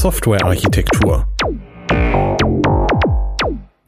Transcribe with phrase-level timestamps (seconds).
[0.00, 1.28] Softwarearchitektur.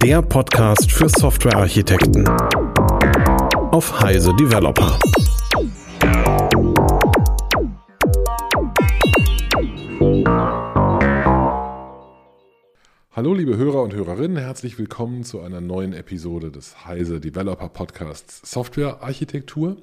[0.02, 2.28] Der Podcast für Softwarearchitekten
[3.70, 4.98] auf Heise Developer.
[13.12, 18.42] Hallo liebe Hörer und Hörerinnen, herzlich willkommen zu einer neuen Episode des Heise Developer Podcasts
[18.52, 19.78] Softwarearchitektur.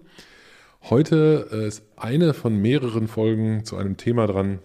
[0.91, 4.59] Heute äh, ist eine von mehreren Folgen zu einem Thema dran,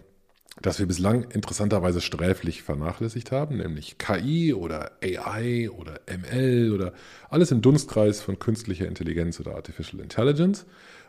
[0.61, 6.93] das wir bislang interessanterweise sträflich vernachlässigt haben, nämlich KI oder AI oder ML oder
[7.29, 10.67] alles im Dunstkreis von künstlicher Intelligenz oder Artificial Intelligence.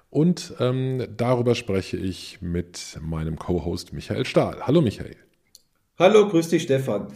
[0.10, 4.62] Und ähm, darüber spreche ich mit meinem Co-Host Michael Stahl.
[4.62, 5.16] Hallo Michael.
[6.00, 7.08] Hallo, grüß dich Stefan.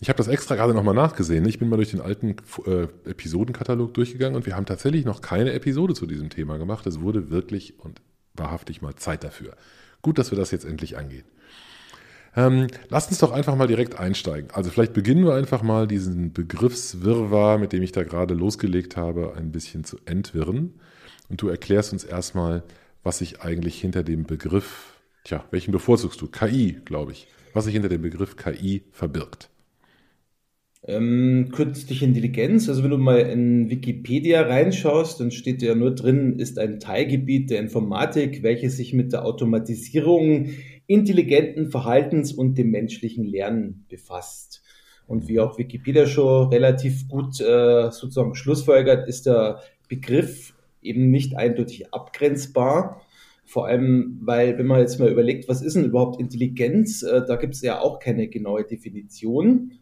[0.00, 1.46] Ich habe das extra gerade nochmal nachgesehen.
[1.46, 5.52] Ich bin mal durch den alten äh, Episodenkatalog durchgegangen und wir haben tatsächlich noch keine
[5.52, 6.86] Episode zu diesem Thema gemacht.
[6.86, 8.00] Es wurde wirklich und
[8.34, 9.56] wahrhaftig mal Zeit dafür.
[10.02, 11.24] Gut, dass wir das jetzt endlich angehen.
[12.34, 14.50] Ähm, lasst uns doch einfach mal direkt einsteigen.
[14.52, 19.34] Also vielleicht beginnen wir einfach mal diesen Begriffswirrwarr, mit dem ich da gerade losgelegt habe,
[19.36, 20.74] ein bisschen zu entwirren.
[21.28, 22.62] Und du erklärst uns erstmal,
[23.02, 26.26] was sich eigentlich hinter dem Begriff, tja, welchen bevorzugst du?
[26.26, 27.28] KI, glaube ich.
[27.52, 29.50] Was sich hinter dem Begriff KI verbirgt.
[30.84, 36.40] Ähm, künstliche Intelligenz, also wenn du mal in Wikipedia reinschaust, dann steht ja nur drin,
[36.40, 40.48] ist ein Teilgebiet der Informatik, welches sich mit der Automatisierung
[40.88, 44.62] intelligenten Verhaltens und dem menschlichen Lernen befasst.
[45.06, 51.36] Und wie auch Wikipedia schon relativ gut äh, sozusagen schlussfolgert, ist der Begriff eben nicht
[51.36, 53.02] eindeutig abgrenzbar.
[53.44, 57.36] Vor allem, weil, wenn man jetzt mal überlegt, was ist denn überhaupt Intelligenz, äh, da
[57.36, 59.72] gibt es ja auch keine genaue Definition.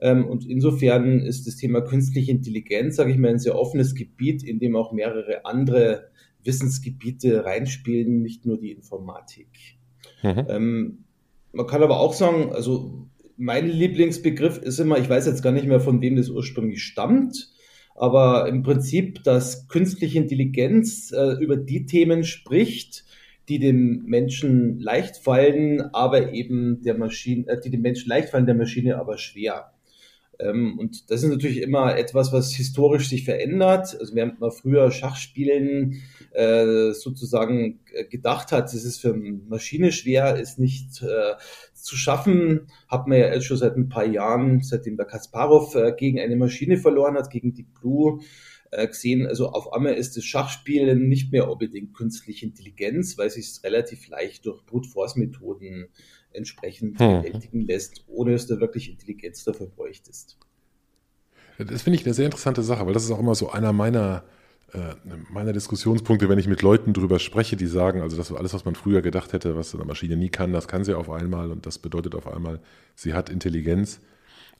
[0.00, 4.42] Ähm, und insofern ist das Thema künstliche Intelligenz, sage ich mal, ein sehr offenes Gebiet,
[4.42, 6.08] in dem auch mehrere andere
[6.42, 9.48] Wissensgebiete reinspielen, nicht nur die Informatik.
[10.22, 10.46] Mhm.
[10.48, 11.04] Ähm,
[11.52, 15.66] man kann aber auch sagen, also mein Lieblingsbegriff ist immer, ich weiß jetzt gar nicht
[15.66, 17.52] mehr, von wem das ursprünglich stammt,
[17.94, 23.04] aber im Prinzip, dass künstliche Intelligenz äh, über die Themen spricht,
[23.48, 28.46] die dem Menschen leicht fallen, aber eben der Maschine, äh, die dem Menschen leicht fallen,
[28.46, 29.73] der Maschine aber schwer.
[30.38, 33.96] Ähm, und das ist natürlich immer etwas, was historisch sich verändert.
[33.98, 36.02] Also während man früher Schachspielen
[36.32, 41.34] äh, sozusagen äh, gedacht hat, es ist für Maschine schwer, ist nicht äh,
[41.72, 46.20] zu schaffen, hat man ja schon seit ein paar Jahren, seitdem der Kasparov äh, gegen
[46.20, 48.20] eine Maschine verloren hat, gegen die Blue,
[48.70, 53.46] äh, gesehen, also auf einmal ist das Schachspielen nicht mehr unbedingt künstliche Intelligenz, weil sich
[53.46, 55.88] es relativ leicht durch Brute Force Methoden
[56.34, 57.22] entsprechend hm.
[57.22, 60.38] bewältigen lässt, ohne dass du wirklich Intelligenz dafür bräuchtest.
[61.58, 64.24] Das finde ich eine sehr interessante Sache, weil das ist auch immer so einer meiner,
[64.72, 64.94] äh,
[65.30, 68.74] meiner Diskussionspunkte, wenn ich mit Leuten drüber spreche, die sagen, also das alles, was man
[68.74, 71.78] früher gedacht hätte, was eine Maschine nie kann, das kann sie auf einmal und das
[71.78, 72.60] bedeutet auf einmal,
[72.96, 74.00] sie hat Intelligenz.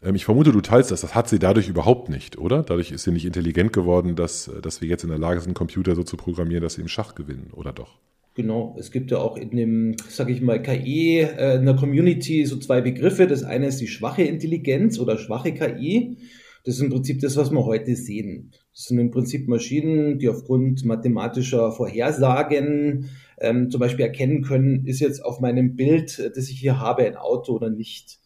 [0.02, 1.00] Ähm, ich vermute, du teilst das.
[1.00, 2.62] Das hat sie dadurch überhaupt nicht, oder?
[2.62, 5.96] Dadurch ist sie nicht intelligent geworden, dass, dass wir jetzt in der Lage sind, Computer
[5.96, 7.98] so zu programmieren, dass sie im Schach gewinnen, oder doch?
[8.36, 12.44] Genau, es gibt ja auch in dem, sag ich mal, KI äh, in der Community
[12.46, 13.28] so zwei Begriffe.
[13.28, 16.18] Das eine ist die schwache Intelligenz oder schwache KI.
[16.64, 18.50] Das ist im Prinzip das, was wir heute sehen.
[18.72, 25.00] Das sind im Prinzip Maschinen, die aufgrund mathematischer Vorhersagen ähm, zum Beispiel erkennen können, ist
[25.00, 28.18] jetzt auf meinem Bild, das ich hier habe, ein Auto oder nicht.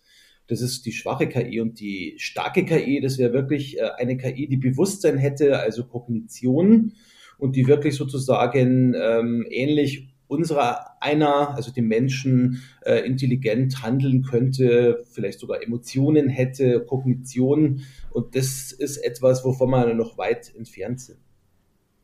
[0.47, 4.47] Das ist die schwache KI und die starke KI, das wäre wirklich äh, eine KI,
[4.47, 6.95] die Bewusstsein hätte, also Kognition
[7.39, 15.05] und die wirklich sozusagen ähm, ähnlich unserer einer, also dem Menschen, äh, intelligent handeln könnte,
[15.11, 17.83] vielleicht sogar Emotionen hätte, Kognition.
[18.11, 21.19] Und das ist etwas, wovon wir noch weit entfernt sind.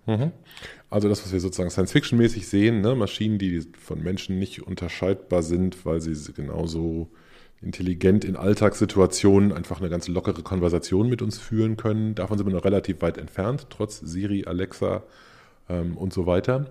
[0.07, 0.33] Mhm.
[0.91, 2.95] Also das, was wir sozusagen Science-Fiction-mäßig sehen, ne?
[2.95, 7.11] Maschinen, die von Menschen nicht unterscheidbar sind, weil sie genauso
[7.65, 12.15] intelligent in Alltagssituationen einfach eine ganz lockere Konversation mit uns führen können.
[12.15, 15.03] Davon sind wir noch relativ weit entfernt, trotz Siri, Alexa
[15.69, 16.71] ähm, und so weiter,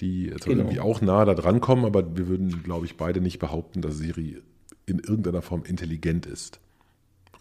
[0.00, 0.62] die also genau.
[0.64, 3.96] irgendwie auch nah da dran kommen, aber wir würden, glaube ich, beide nicht behaupten, dass
[3.96, 4.42] Siri
[4.86, 6.58] in irgendeiner Form intelligent ist.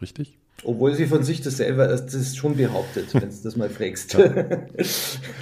[0.02, 0.38] Richtig?
[0.64, 4.14] Obwohl sie von sich das selber das ist schon behauptet, wenn du das mal fragst.
[4.14, 4.28] Ja.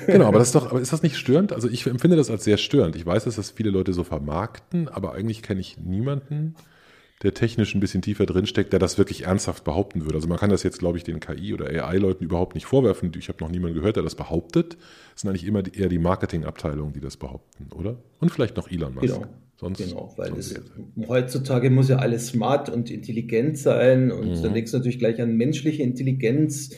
[0.07, 1.51] Genau, aber das ist doch, aber ist das nicht störend?
[1.51, 2.95] Also ich empfinde das als sehr störend.
[2.95, 6.55] Ich weiß, dass das viele Leute so vermarkten, aber eigentlich kenne ich niemanden,
[7.21, 10.15] der technisch ein bisschen tiefer drinsteckt, der das wirklich ernsthaft behaupten würde.
[10.15, 13.11] Also man kann das jetzt, glaube ich, den KI- oder AI-Leuten überhaupt nicht vorwerfen.
[13.17, 14.77] Ich habe noch niemanden gehört, der das behauptet.
[15.15, 17.97] Es sind eigentlich immer die, eher die Marketingabteilungen, die das behaupten, oder?
[18.19, 19.15] Und vielleicht noch Elon Musk.
[19.15, 19.27] Genau.
[19.57, 20.57] Sonst, genau, weil es,
[21.09, 24.41] heutzutage muss ja alles smart und intelligent sein und mhm.
[24.41, 26.69] dann legst du natürlich gleich an menschliche Intelligenz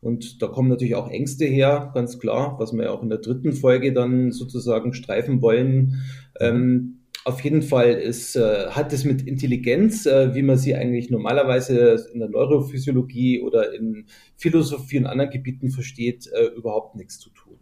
[0.00, 3.18] und da kommen natürlich auch Ängste her, ganz klar, was wir ja auch in der
[3.18, 6.02] dritten Folge dann sozusagen streifen wollen.
[6.38, 6.97] Ähm,
[7.28, 12.06] auf jeden Fall ist, äh, hat es mit Intelligenz, äh, wie man sie eigentlich normalerweise
[12.12, 17.58] in der Neurophysiologie oder in Philosophie und anderen Gebieten versteht, äh, überhaupt nichts zu tun.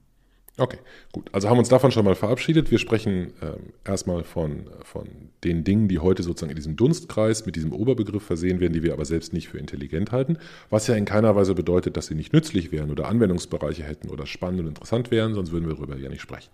[0.59, 0.79] Okay,
[1.13, 1.29] gut.
[1.33, 2.71] Also haben wir uns davon schon mal verabschiedet.
[2.71, 5.07] Wir sprechen ähm, erstmal von, von
[5.45, 8.95] den Dingen, die heute sozusagen in diesem Dunstkreis mit diesem Oberbegriff versehen werden, die wir
[8.95, 10.39] aber selbst nicht für intelligent halten.
[10.71, 14.25] Was ja in keiner Weise bedeutet, dass sie nicht nützlich wären oder Anwendungsbereiche hätten oder
[14.25, 16.49] spannend und interessant wären, sonst würden wir darüber ja nicht sprechen.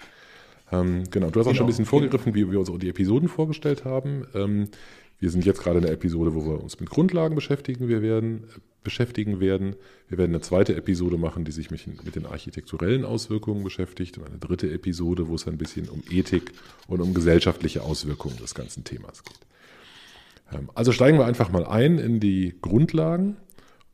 [0.72, 1.66] Ähm, genau, du hast auch schon ein genau.
[1.66, 4.26] bisschen vorgegriffen, wie wir uns die Episoden vorgestellt haben.
[4.34, 4.68] Ähm,
[5.18, 8.44] wir sind jetzt gerade in der Episode, wo wir uns mit Grundlagen beschäftigen, wir werden,
[8.44, 9.76] äh, beschäftigen werden.
[10.08, 14.26] Wir werden eine zweite Episode machen, die sich mit, mit den architekturellen Auswirkungen beschäftigt und
[14.26, 16.52] eine dritte Episode, wo es ein bisschen um Ethik
[16.88, 19.38] und um gesellschaftliche Auswirkungen des ganzen Themas geht.
[20.52, 23.36] Ähm, also steigen wir einfach mal ein in die Grundlagen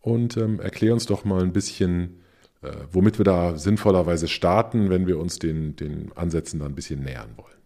[0.01, 2.21] und ähm, erklär uns doch mal ein bisschen,
[2.63, 7.03] äh, womit wir da sinnvollerweise starten, wenn wir uns den, den Ansätzen dann ein bisschen
[7.03, 7.59] nähern wollen.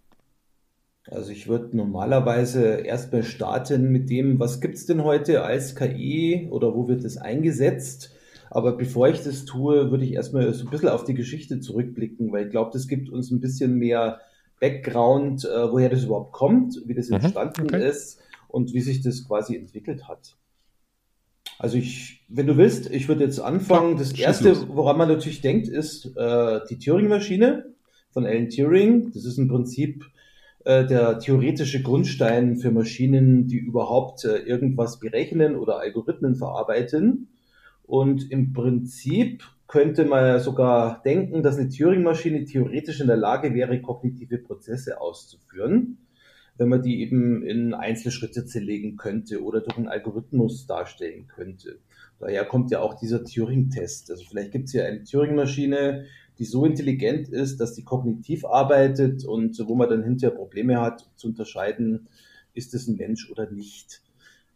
[1.10, 6.48] Also ich würde normalerweise erstmal starten mit dem, was gibt es denn heute als KI
[6.50, 8.14] oder wo wird es eingesetzt?
[8.50, 12.32] Aber bevor ich das tue, würde ich erstmal so ein bisschen auf die Geschichte zurückblicken,
[12.32, 14.20] weil ich glaube, das gibt uns ein bisschen mehr
[14.60, 17.88] Background, äh, woher das überhaupt kommt, wie das mhm, entstanden okay.
[17.88, 20.36] ist und wie sich das quasi entwickelt hat.
[21.58, 23.96] Also ich, wenn du willst, ich würde jetzt anfangen.
[23.96, 27.66] Das erste, woran man natürlich denkt, ist äh, die Turing-Maschine
[28.10, 29.12] von Alan Turing.
[29.12, 30.04] Das ist im Prinzip
[30.64, 37.28] äh, der theoretische Grundstein für Maschinen, die überhaupt äh, irgendwas berechnen oder Algorithmen verarbeiten.
[37.84, 43.54] Und im Prinzip könnte man ja sogar denken, dass eine Turing-Maschine theoretisch in der Lage
[43.54, 45.98] wäre, kognitive Prozesse auszuführen
[46.58, 51.78] wenn man die eben in Einzelschritte zerlegen könnte oder durch einen Algorithmus darstellen könnte.
[52.18, 54.10] Daher kommt ja auch dieser Turing-Test.
[54.10, 56.04] Also vielleicht gibt es ja eine Turing-Maschine,
[56.38, 61.10] die so intelligent ist, dass die kognitiv arbeitet und wo man dann hinterher Probleme hat,
[61.16, 62.06] zu unterscheiden,
[62.54, 64.02] ist es ein Mensch oder nicht.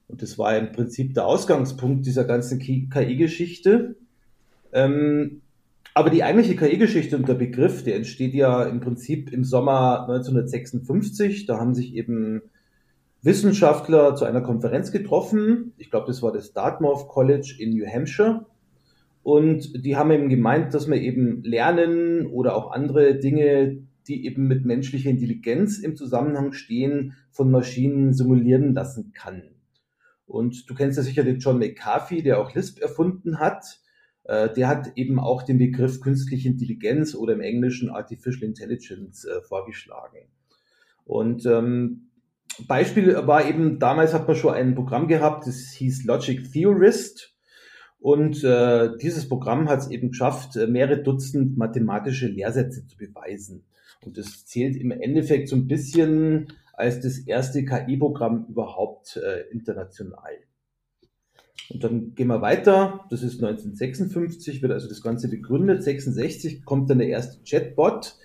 [0.09, 3.97] Und das war im Prinzip der Ausgangspunkt dieser ganzen KI-Geschichte.
[4.73, 5.43] Ähm,
[5.97, 11.47] aber die eigentliche KI-Geschichte und der Begriff, der entsteht ja im Prinzip im Sommer 1956.
[11.47, 12.43] Da haben sich eben
[13.23, 15.73] Wissenschaftler zu einer Konferenz getroffen.
[15.79, 18.45] Ich glaube, das war das Dartmouth College in New Hampshire.
[19.23, 24.47] Und die haben eben gemeint, dass man eben Lernen oder auch andere Dinge, die eben
[24.49, 29.45] mit menschlicher Intelligenz im Zusammenhang stehen, von Maschinen simulieren lassen kann.
[30.27, 33.81] Und du kennst ja sicher den John McCarthy, der auch Lisp erfunden hat.
[34.29, 39.41] Äh, der hat eben auch den Begriff künstliche Intelligenz oder im Englischen Artificial Intelligence äh,
[39.43, 40.29] vorgeschlagen.
[41.05, 42.11] Und ähm,
[42.67, 47.35] Beispiel war eben, damals hat man schon ein Programm gehabt, das hieß Logic Theorist.
[47.99, 53.65] Und äh, dieses Programm hat es eben geschafft, äh, mehrere Dutzend mathematische Lehrsätze zu beweisen.
[54.05, 60.35] Und das zählt im Endeffekt so ein bisschen als das erste KI-Programm überhaupt äh, international.
[61.71, 63.07] Und dann gehen wir weiter.
[63.11, 65.83] Das ist 1956, wird also das Ganze begründet.
[65.83, 68.17] 66 kommt dann der erste Chatbot.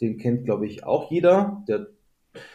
[0.00, 1.62] Den kennt, glaube ich, auch jeder.
[1.68, 1.88] Der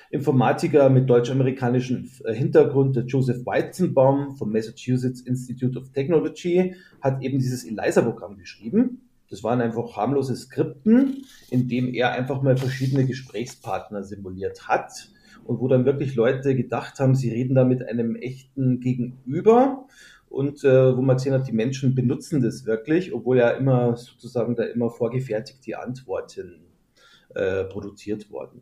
[0.10, 7.40] Informatiker mit deutsch-amerikanischem äh, Hintergrund, der Joseph Weizenbaum vom Massachusetts Institute of Technology, hat eben
[7.40, 9.02] dieses ELISA-Programm geschrieben.
[9.30, 15.10] Das waren einfach harmlose Skripten, in dem er einfach mal verschiedene Gesprächspartner simuliert hat
[15.46, 19.88] und wo dann wirklich Leute gedacht haben, sie reden da mit einem echten Gegenüber
[20.30, 24.56] und äh, wo man gesehen hat, die Menschen benutzen das wirklich, obwohl ja immer sozusagen
[24.56, 26.66] da immer vorgefertigte Antworten
[27.34, 28.62] äh, produziert wurden.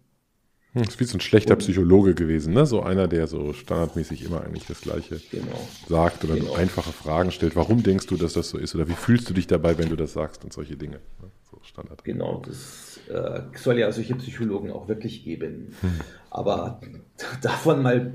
[0.74, 2.66] Hm, das ist wie so ein schlechter Psychologe gewesen, ne?
[2.66, 5.68] So einer, der so standardmäßig immer eigentlich das Gleiche genau.
[5.88, 6.54] sagt oder genau.
[6.54, 7.56] einfache Fragen stellt.
[7.56, 8.74] Warum denkst du, dass das so ist?
[8.74, 11.00] Oder wie fühlst du dich dabei, wenn du das sagst und solche Dinge?
[11.22, 11.32] Ne?
[11.64, 12.04] Standard.
[12.04, 15.74] Genau, das äh, soll ja solche Psychologen auch wirklich geben.
[15.82, 15.92] Hm.
[16.30, 16.82] Aber
[17.42, 18.14] davon mal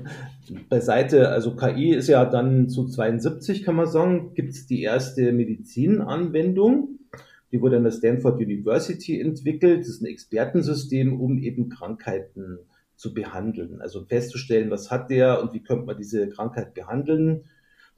[0.69, 5.31] beiseite, also KI ist ja dann zu 72, kann man sagen, gibt es die erste
[5.31, 6.99] Medizinanwendung
[7.51, 9.81] die wurde an der Stanford University entwickelt.
[9.81, 12.59] Das ist ein Expertensystem, um eben Krankheiten
[12.95, 13.81] zu behandeln.
[13.81, 17.45] Also festzustellen, was hat der und wie könnte man diese Krankheit behandeln.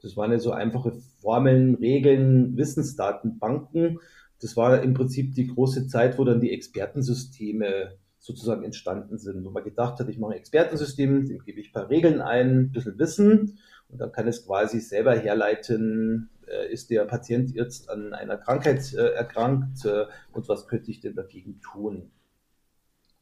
[0.00, 3.98] Das waren ja so einfache Formeln, Regeln, Wissensdatenbanken.
[4.42, 9.50] Das war im Prinzip die große Zeit, wo dann die Expertensysteme sozusagen entstanden sind, wo
[9.50, 12.72] man gedacht hat, ich mache ein Expertensystem, dem gebe ich ein paar Regeln ein, ein
[12.72, 13.58] bisschen Wissen
[13.88, 18.92] und dann kann es quasi selber herleiten, äh, ist der Patient jetzt an einer Krankheit
[18.94, 22.10] äh, erkrankt äh, und was könnte ich denn dagegen tun?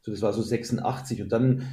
[0.02, 1.66] So, das war so 86 und dann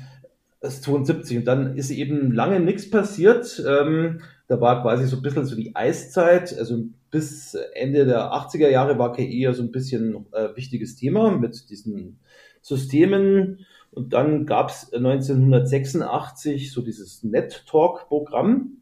[0.59, 3.63] äh, 72 und dann ist eben lange nichts passiert.
[3.65, 8.69] Ähm, da war quasi so ein bisschen so die Eiszeit, also bis Ende der 80er
[8.69, 12.19] Jahre war KI ja so ein bisschen äh, wichtiges Thema mit diesen
[12.61, 18.77] Systemen Und dann gab es 1986 so dieses NetTalk-Programm.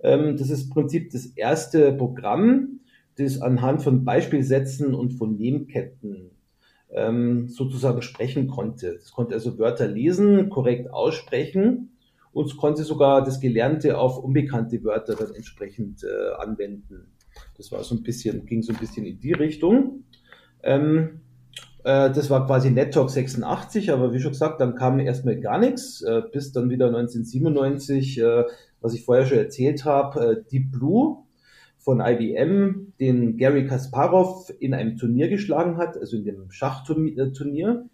[0.00, 2.80] Ähm, das ist im Prinzip das erste Programm,
[3.16, 6.30] das anhand von Beispielsätzen und von Nebenketten
[6.90, 8.88] ähm, sozusagen sprechen konnte.
[8.88, 11.97] Es konnte also Wörter lesen, korrekt aussprechen
[12.38, 17.08] und konnte sogar das Gelernte auf unbekannte Wörter dann entsprechend äh, anwenden.
[17.56, 20.04] Das war so ein bisschen, ging so ein bisschen in die Richtung.
[20.62, 21.20] Ähm,
[21.82, 26.00] äh, das war quasi NetTalk 86, aber wie schon gesagt, dann kam erstmal gar nichts,
[26.02, 28.44] äh, bis dann wieder 1997, äh,
[28.80, 31.24] was ich vorher schon erzählt habe, Deep Blue
[31.78, 37.88] von IBM den Gary Kasparov in einem Turnier geschlagen hat, also in dem Schachturnier,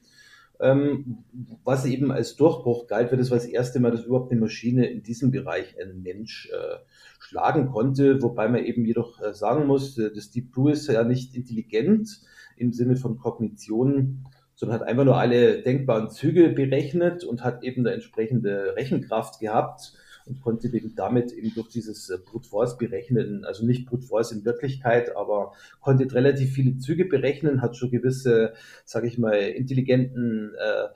[0.60, 1.24] ähm,
[1.64, 4.86] was eben als Durchbruch galt, weil das war das erste Mal, dass überhaupt eine Maschine
[4.86, 6.76] in diesem Bereich einen Mensch äh,
[7.18, 11.04] schlagen konnte, wobei man eben jedoch äh, sagen muss, äh, das Deep Blue ist ja
[11.04, 12.20] nicht intelligent
[12.56, 17.84] im Sinne von Kognition, sondern hat einfach nur alle denkbaren Züge berechnet und hat eben
[17.84, 19.94] eine entsprechende Rechenkraft gehabt
[20.26, 24.32] und konnte eben damit eben durch dieses äh, Brute Force berechnen, also nicht Brute Force
[24.32, 28.54] in Wirklichkeit, aber konnte relativ viele Züge berechnen, hat schon gewisse,
[28.84, 30.88] sage ich mal, intelligenten äh,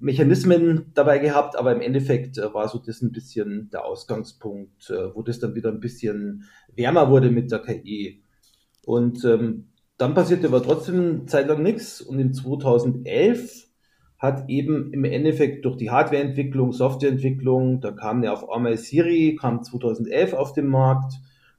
[0.00, 5.14] Mechanismen dabei gehabt, aber im Endeffekt äh, war so das ein bisschen der Ausgangspunkt, äh,
[5.14, 6.44] wo das dann wieder ein bisschen
[6.74, 8.22] wärmer wurde mit der KI.
[8.84, 13.63] Und ähm, dann passierte aber trotzdem zeitlang nichts und in 2011
[14.24, 19.62] hat eben im Endeffekt durch die Hardwareentwicklung, Softwareentwicklung, da kam ja auf einmal Siri, kam
[19.62, 21.14] 2011 auf den Markt,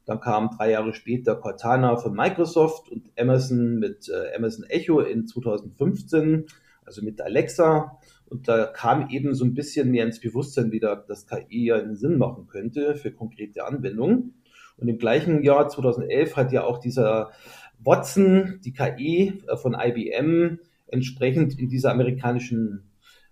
[0.06, 5.28] dann kam drei Jahre später Cortana von Microsoft und Amazon mit äh, Amazon Echo in
[5.28, 6.46] 2015,
[6.86, 8.00] also mit Alexa.
[8.28, 11.96] Und da kam eben so ein bisschen mehr ins Bewusstsein wieder, dass KI ja einen
[11.96, 14.36] Sinn machen könnte für konkrete Anwendungen.
[14.78, 17.32] Und im gleichen Jahr 2011 hat ja auch dieser
[17.84, 22.84] Watson, die KI äh, von IBM, entsprechend in dieser amerikanischen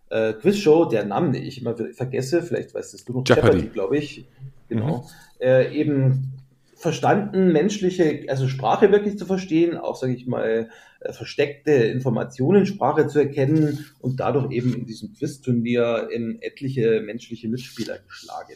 [0.09, 3.97] äh, Quizshow, der Namen ich immer vergesse, vielleicht weißt es du noch, Jeopardy, Jeopardy glaube
[3.97, 4.25] ich,
[4.69, 5.45] genau, mhm.
[5.45, 6.33] äh, eben
[6.75, 10.69] verstanden, menschliche, also Sprache wirklich zu verstehen, auch, sage ich mal,
[10.99, 17.47] äh, versteckte Informationen, Sprache zu erkennen und dadurch eben in diesem Quizturnier in etliche menschliche
[17.47, 18.55] Mitspieler geschlagen.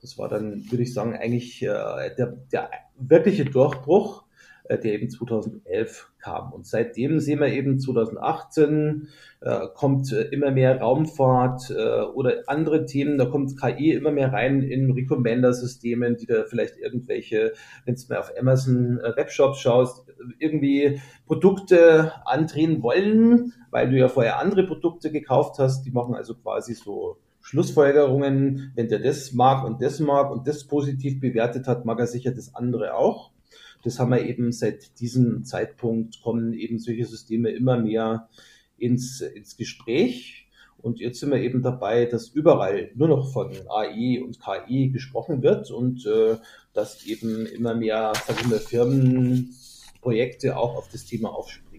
[0.00, 4.21] Das war dann, würde ich sagen, eigentlich äh, der, der wirkliche Durchbruch
[4.68, 6.52] der eben 2011 kam.
[6.52, 9.08] Und seitdem sehen wir eben 2018
[9.40, 14.32] äh, kommt äh, immer mehr Raumfahrt äh, oder andere Themen, da kommt KI immer mehr
[14.32, 17.52] rein in Recommender-Systemen, die da vielleicht irgendwelche,
[17.84, 20.06] wenn du mal auf Amazon äh, Webshops schaust,
[20.38, 25.82] irgendwie Produkte andrehen wollen, weil du ja vorher andere Produkte gekauft hast.
[25.84, 30.64] Die machen also quasi so Schlussfolgerungen, wenn der das mag und das mag und das
[30.64, 33.31] positiv bewertet hat, mag er sicher das andere auch.
[33.82, 38.28] Das haben wir eben seit diesem Zeitpunkt kommen eben solche Systeme immer mehr
[38.78, 40.46] ins, ins Gespräch.
[40.78, 45.42] Und jetzt sind wir eben dabei, dass überall nur noch von AI und KI gesprochen
[45.42, 46.36] wird und äh,
[46.72, 48.12] dass eben immer mehr,
[48.48, 51.72] wir, Firmenprojekte auch auf das Thema aufspringen.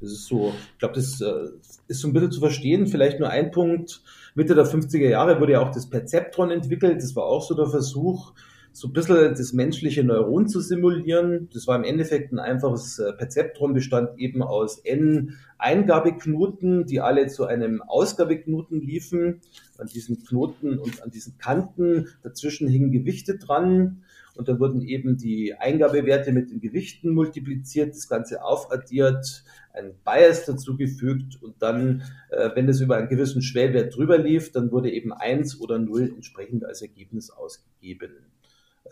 [0.00, 1.50] Das ist so, ich glaube, das äh,
[1.86, 2.88] ist so ein bisschen zu verstehen.
[2.88, 4.02] Vielleicht nur ein Punkt.
[4.34, 7.00] Mitte der 50er Jahre wurde ja auch das Perzeptron entwickelt.
[7.00, 8.32] Das war auch so der Versuch,
[8.72, 11.48] so ein bisschen das menschliche Neuron zu simulieren.
[11.52, 17.28] Das war im Endeffekt ein einfaches äh, Perzeptron, bestand eben aus N Eingabeknoten, die alle
[17.28, 19.40] zu einem Ausgabeknoten liefen.
[19.78, 24.02] An diesen Knoten und an diesen Kanten dazwischen hingen Gewichte dran.
[24.34, 30.46] Und dann wurden eben die Eingabewerte mit den Gewichten multipliziert, das Ganze aufaddiert, ein Bias
[30.46, 35.12] dazugefügt und dann, äh, wenn es über einen gewissen Schwellwert drüber lief, dann wurde eben
[35.12, 38.12] eins oder null entsprechend als Ergebnis ausgegeben.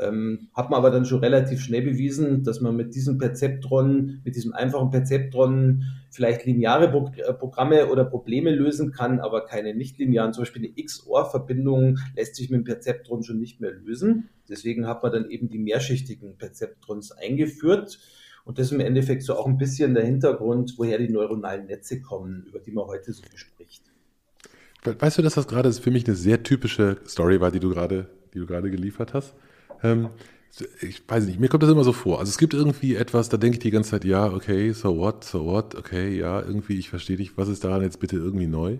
[0.00, 4.34] Ähm, hat man aber dann schon relativ schnell bewiesen, dass man mit diesem Perzeptron, mit
[4.34, 10.32] diesem einfachen Perzeptron vielleicht lineare äh, Programme oder Probleme lösen kann, aber keine nichtlinearen.
[10.32, 14.30] Zum Beispiel eine XOR-Verbindung lässt sich mit dem Perzeptron schon nicht mehr lösen.
[14.48, 17.98] Deswegen hat man dann eben die mehrschichtigen Perzeptrons eingeführt.
[18.44, 22.00] Und das ist im Endeffekt so auch ein bisschen der Hintergrund, woher die neuronalen Netze
[22.00, 23.84] kommen, über die man heute so viel spricht.
[24.82, 28.08] Weißt du, dass das gerade für mich eine sehr typische Story war, die du gerade,
[28.32, 29.34] die du gerade geliefert hast?
[29.82, 30.08] Ähm,
[30.80, 32.18] ich weiß nicht, mir kommt das immer so vor.
[32.18, 35.24] Also es gibt irgendwie etwas, da denke ich die ganze Zeit, ja, okay, so what,
[35.24, 38.78] so what, okay, ja, irgendwie, ich verstehe dich, was ist daran jetzt bitte irgendwie neu?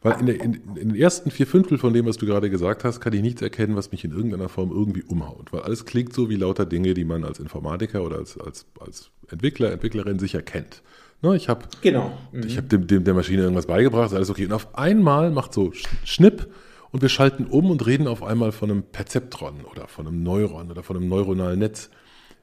[0.00, 2.84] Weil in, der, in, in, den ersten vier Fünftel von dem, was du gerade gesagt
[2.84, 5.52] hast, kann ich nichts erkennen, was mich in irgendeiner Form irgendwie umhaut.
[5.52, 9.10] Weil alles klingt so wie lauter Dinge, die man als Informatiker oder als, als, als
[9.28, 10.82] Entwickler, Entwicklerin sicher kennt.
[11.20, 12.16] Ne, ich habe genau.
[12.30, 12.48] mhm.
[12.56, 14.44] hab dem, dem, der Maschine irgendwas beigebracht, alles okay.
[14.44, 15.72] Und auf einmal macht so
[16.04, 16.46] Schnipp
[16.90, 20.70] und wir schalten um und reden auf einmal von einem Perzeptron oder von einem Neuron
[20.70, 21.90] oder von einem neuronalen Netz.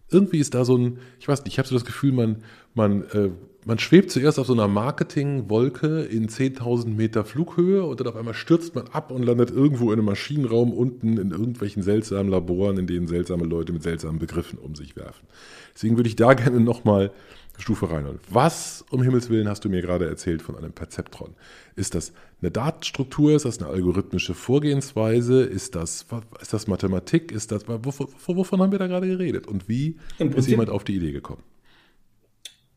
[0.09, 2.43] irgendwie ist da so ein, ich weiß nicht, ich habe so das Gefühl, man,
[2.75, 3.31] man, äh,
[3.65, 8.35] man schwebt zuerst auf so einer Marketingwolke in 10.000 Meter Flughöhe und dann auf einmal
[8.35, 12.85] stürzt man ab und landet irgendwo in einem Maschinenraum unten in irgendwelchen seltsamen Laboren, in
[12.85, 15.25] denen seltsame Leute mit seltsamen Begriffen um sich werfen.
[15.73, 17.11] Deswegen würde ich da gerne nochmal
[17.57, 18.19] Stufe rein.
[18.29, 21.33] Was um Himmels Willen hast du mir gerade erzählt von einem Perzeptron?
[21.75, 22.13] Ist das
[22.45, 23.35] eine Datenstruktur?
[23.35, 25.43] Ist das eine algorithmische Vorgehensweise?
[25.43, 26.05] Ist das,
[26.41, 27.31] ist das Mathematik?
[27.31, 29.47] Ist das, wovon, wovon haben wir da gerade geredet?
[29.47, 31.41] Und wie ist jemand auf die Idee gekommen?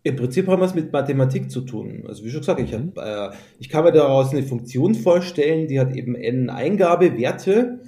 [0.04, 2.04] Im Prinzip haben wir es mit Mathematik zu tun.
[2.06, 5.78] Also wie schon gesagt, ich, hab, äh, ich kann mir daraus eine Funktion vorstellen, die
[5.78, 7.80] hat eben n Eingabewerte,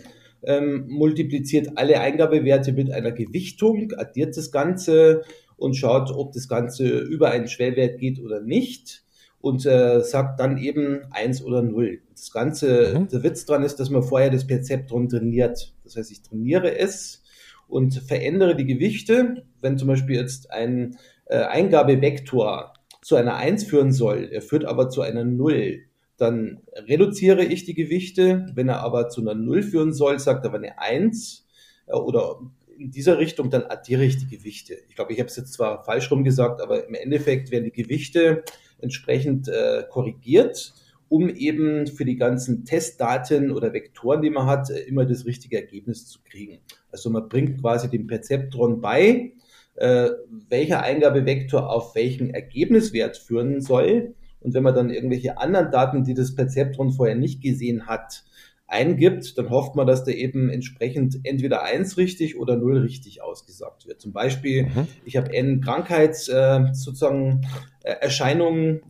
[0.42, 5.22] ähm, multipliziert alle Eingabewerte mit einer Gewichtung, addiert das Ganze
[5.56, 9.02] und schaut, ob das Ganze über einen Schwellwert geht oder nicht
[9.40, 12.02] und äh, sagt dann eben eins oder null.
[12.10, 13.08] Das Ganze, mhm.
[13.08, 15.74] der Witz dran ist, dass man vorher das Perzeptron trainiert.
[15.84, 17.22] Das heißt, ich trainiere es
[17.68, 19.44] und verändere die Gewichte.
[19.60, 24.90] Wenn zum Beispiel jetzt ein äh, Eingabevektor zu einer eins führen soll, er führt aber
[24.90, 25.84] zu einer null,
[26.18, 28.46] dann reduziere ich die Gewichte.
[28.54, 31.46] Wenn er aber zu einer null führen soll, sagt er aber eine eins
[31.86, 32.40] äh, oder
[32.76, 34.74] in dieser Richtung, dann addiere ich die Gewichte.
[34.88, 37.82] Ich glaube, ich habe es jetzt zwar falsch rum gesagt, aber im Endeffekt werden die
[37.82, 38.42] Gewichte
[38.82, 40.74] entsprechend äh, korrigiert,
[41.08, 45.56] um eben für die ganzen Testdaten oder Vektoren, die man hat, äh, immer das richtige
[45.56, 46.60] Ergebnis zu kriegen.
[46.92, 49.32] Also man bringt quasi dem Perzeptron bei,
[49.74, 50.10] äh,
[50.48, 54.14] welcher Eingabevektor auf welchen Ergebniswert führen soll.
[54.40, 58.24] Und wenn man dann irgendwelche anderen Daten, die das Perzeptron vorher nicht gesehen hat,
[58.70, 63.86] eingibt, dann hofft man, dass da eben entsprechend entweder eins richtig oder null richtig ausgesagt
[63.86, 64.00] wird.
[64.00, 64.86] Zum Beispiel, mhm.
[65.04, 67.42] ich habe n Krankheits äh, sozusagen
[67.82, 68.80] äh, Erscheinungen,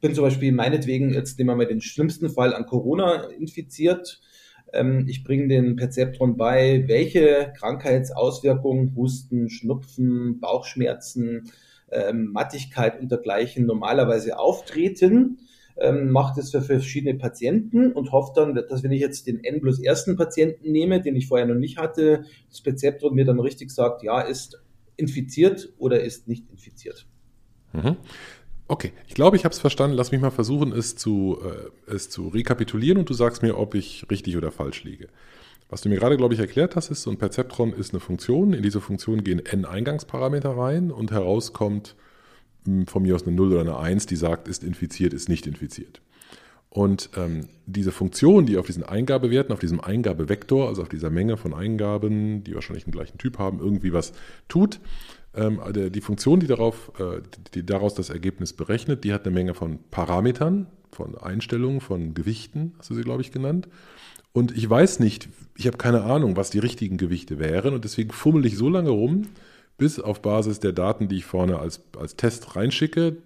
[0.00, 4.20] bin zum Beispiel meinetwegen, jetzt nehmen wir mal den schlimmsten Fall an Corona infiziert.
[4.74, 11.50] Ähm, ich bringe den Perzeptron bei, welche Krankheitsauswirkungen, Husten, Schnupfen, Bauchschmerzen,
[11.90, 15.38] ähm, Mattigkeit und dergleichen normalerweise auftreten
[15.76, 19.60] ähm, macht es für verschiedene Patienten und hofft dann, dass wenn ich jetzt den N
[19.60, 23.70] plus ersten Patienten nehme, den ich vorher noch nicht hatte, das Rezeptor mir dann richtig
[23.70, 24.62] sagt, ja, ist
[24.96, 27.06] infiziert oder ist nicht infiziert.
[27.72, 27.96] Mhm.
[28.66, 29.96] Okay, ich glaube, ich habe es verstanden.
[29.96, 33.74] Lass mich mal versuchen, es zu, äh, es zu rekapitulieren und du sagst mir, ob
[33.74, 35.08] ich richtig oder falsch liege.
[35.68, 38.52] Was du mir gerade, glaube ich, erklärt hast, ist, so ein Perzeptron ist eine Funktion.
[38.52, 41.96] In diese Funktion gehen n Eingangsparameter rein und herauskommt
[42.86, 46.00] von mir aus eine 0 oder eine 1, die sagt, ist infiziert, ist nicht infiziert.
[46.70, 51.36] Und ähm, diese Funktion, die auf diesen Eingabewerten, auf diesem Eingabevektor, also auf dieser Menge
[51.36, 54.12] von Eingaben, die wahrscheinlich den gleichen Typ haben, irgendwie was
[54.48, 54.80] tut,
[55.36, 57.22] ähm, die Funktion, die, darauf, äh,
[57.54, 62.74] die daraus das Ergebnis berechnet, die hat eine Menge von Parametern, von Einstellungen, von Gewichten,
[62.78, 63.68] hast du sie, glaube ich, genannt.
[64.32, 67.72] Und ich weiß nicht, ich habe keine Ahnung, was die richtigen Gewichte wären.
[67.72, 69.28] Und deswegen fummel ich so lange rum,
[69.78, 73.16] bis auf Basis der Daten, die ich vorne als, als Test reinschicke,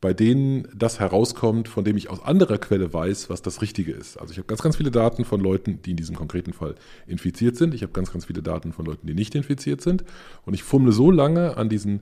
[0.00, 4.16] bei denen das herauskommt, von dem ich aus anderer Quelle weiß, was das Richtige ist.
[4.16, 6.74] Also ich habe ganz, ganz viele Daten von Leuten, die in diesem konkreten Fall
[7.06, 7.74] infiziert sind.
[7.74, 10.04] Ich habe ganz, ganz viele Daten von Leuten, die nicht infiziert sind.
[10.46, 12.00] Und ich fummle so lange an diesen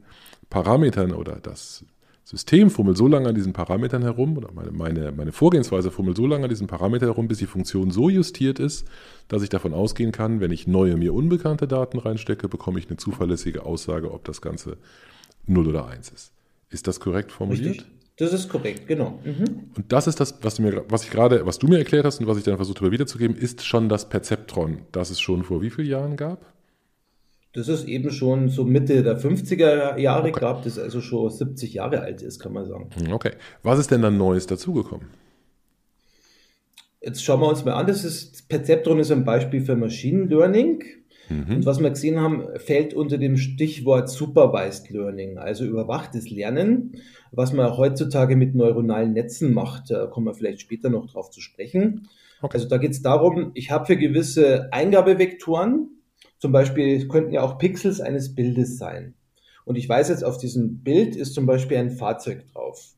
[0.49, 1.85] Parametern oder das
[2.29, 6.27] System fummelt so lange an diesen Parametern herum, oder meine, meine, meine Vorgehensweise fummelt so
[6.27, 8.87] lange an diesen Parametern herum, bis die Funktion so justiert ist,
[9.29, 12.99] dass ich davon ausgehen kann, wenn ich neue, mir unbekannte Daten reinstecke, bekomme ich eine
[12.99, 14.77] zuverlässige Aussage, ob das Ganze
[15.47, 16.33] 0 oder 1 ist.
[16.69, 17.77] Ist das korrekt formuliert?
[17.77, 17.87] Richtig.
[18.19, 19.23] Das ist korrekt, genau.
[19.25, 19.71] Mhm.
[19.75, 22.21] Und das ist das, was du mir, was ich gerade, was du mir erklärt hast
[22.21, 25.63] und was ich dann versucht habe wiederzugeben, ist schon das Perzeptron, das es schon vor
[25.63, 26.45] wie vielen Jahren gab?
[27.55, 30.41] Das ist eben schon so Mitte der 50er Jahre okay.
[30.41, 32.91] gab, das also schon 70 Jahre alt ist, kann man sagen.
[32.95, 33.33] Hm, okay.
[33.63, 35.09] Was ist denn dann Neues dazugekommen?
[37.01, 40.83] Jetzt schauen wir uns mal an, das ist, Perzeptron ist ein Beispiel für Machine Learning.
[41.29, 41.57] Mhm.
[41.57, 46.97] Und was wir gesehen haben, fällt unter dem Stichwort Supervised Learning, also überwachtes Lernen,
[47.33, 49.91] was man heutzutage mit neuronalen Netzen macht.
[49.91, 52.09] Da kommen wir vielleicht später noch drauf zu sprechen.
[52.41, 52.57] Okay.
[52.57, 55.98] Also da geht es darum, ich habe für gewisse Eingabevektoren,
[56.39, 59.15] zum Beispiel könnten ja auch Pixels eines Bildes sein.
[59.65, 62.95] Und ich weiß jetzt, auf diesem Bild ist zum Beispiel ein Fahrzeug drauf.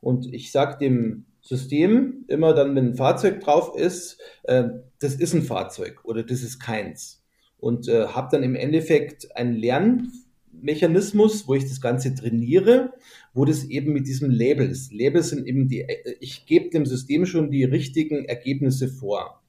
[0.00, 4.64] Und ich sage dem System immer dann, wenn ein Fahrzeug drauf ist, äh,
[4.98, 7.22] das ist ein Fahrzeug oder das ist keins.
[7.58, 12.94] Und äh, habe dann im Endeffekt einen Lernmechanismus, wo ich das Ganze trainiere,
[13.34, 14.92] wo das eben mit diesem Label ist.
[14.92, 19.42] Labels sind eben die, äh, ich gebe dem System schon die richtigen Ergebnisse vor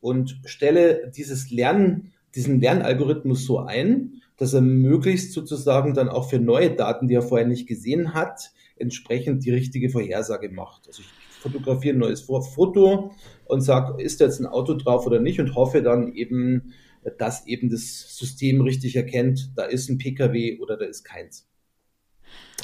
[0.00, 6.38] und stelle dieses Lernen diesen Lernalgorithmus so ein, dass er möglichst sozusagen dann auch für
[6.38, 10.86] neue Daten, die er vorher nicht gesehen hat, entsprechend die richtige Vorhersage macht.
[10.86, 11.08] Also ich
[11.40, 13.12] fotografiere ein neues Foto
[13.46, 16.74] und sage, ist da jetzt ein Auto drauf oder nicht und hoffe dann eben
[17.18, 21.46] dass eben das System richtig erkennt, da ist ein PKW oder da ist keins.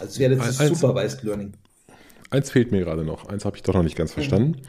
[0.00, 1.52] Also es wäre jetzt eins, Supervised Learning.
[2.30, 4.62] Eins fehlt mir gerade noch, eins habe ich doch noch nicht ganz verstanden.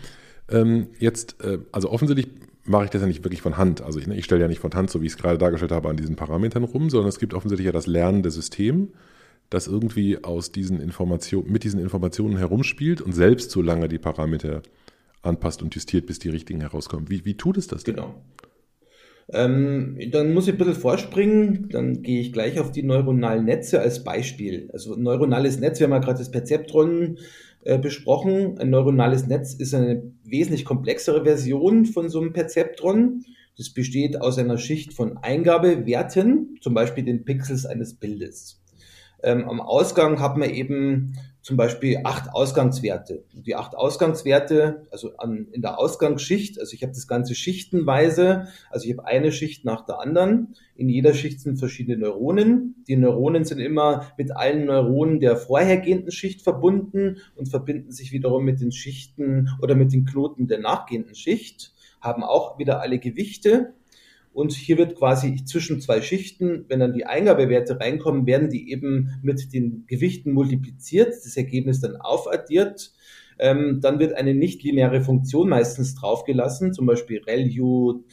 [0.51, 0.55] Mhm.
[0.55, 2.27] Ähm, jetzt, äh, also offensichtlich
[2.65, 3.81] mache ich das ja nicht wirklich von Hand.
[3.81, 5.71] Also ich, ne, ich stelle ja nicht von Hand, so wie ich es gerade dargestellt
[5.71, 8.89] habe, an diesen Parametern rum, sondern es gibt offensichtlich ja das lernende System,
[9.49, 14.61] das irgendwie aus diesen Informationen, mit diesen Informationen herumspielt und selbst so lange die Parameter
[15.21, 17.09] anpasst und justiert, bis die richtigen herauskommen.
[17.09, 17.95] Wie, wie tut es das denn?
[17.95, 18.15] Genau.
[19.31, 23.79] Ähm, dann muss ich ein bisschen vorspringen, dann gehe ich gleich auf die neuronalen Netze
[23.79, 24.69] als Beispiel.
[24.73, 27.17] Also neuronales Netz, wir haben ja gerade das Perzeptron
[27.65, 28.57] äh, besprochen.
[28.59, 33.23] Ein neuronales Netz ist eine wesentlich komplexere Version von so einem Perzeptron.
[33.57, 38.61] Das besteht aus einer Schicht von Eingabewerten, zum Beispiel den Pixels eines Bildes.
[39.21, 43.25] Ähm, am Ausgang hat man eben zum Beispiel acht Ausgangswerte.
[43.33, 48.87] Die acht Ausgangswerte, also an, in der Ausgangsschicht, also ich habe das Ganze schichtenweise, also
[48.87, 50.55] ich habe eine Schicht nach der anderen.
[50.75, 52.83] In jeder Schicht sind verschiedene Neuronen.
[52.87, 58.45] Die Neuronen sind immer mit allen Neuronen der vorhergehenden Schicht verbunden und verbinden sich wiederum
[58.45, 63.73] mit den Schichten oder mit den Knoten der nachgehenden Schicht, haben auch wieder alle Gewichte
[64.33, 69.19] und hier wird quasi zwischen zwei Schichten, wenn dann die Eingabewerte reinkommen, werden die eben
[69.21, 72.91] mit den Gewichten multipliziert, das Ergebnis dann aufaddiert.
[73.39, 78.03] Ähm, dann wird eine nichtlineare Funktion meistens draufgelassen, zum Beispiel ReLU,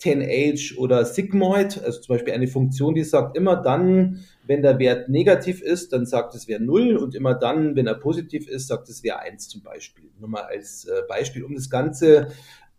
[0.00, 5.10] 10H oder Sigmoid, also zum Beispiel eine Funktion, die sagt immer dann, wenn der Wert
[5.10, 8.88] negativ ist, dann sagt es wäre 0 und immer dann, wenn er positiv ist, sagt
[8.88, 10.10] es wäre 1 zum Beispiel.
[10.18, 12.28] Nur mal als äh, Beispiel, um das Ganze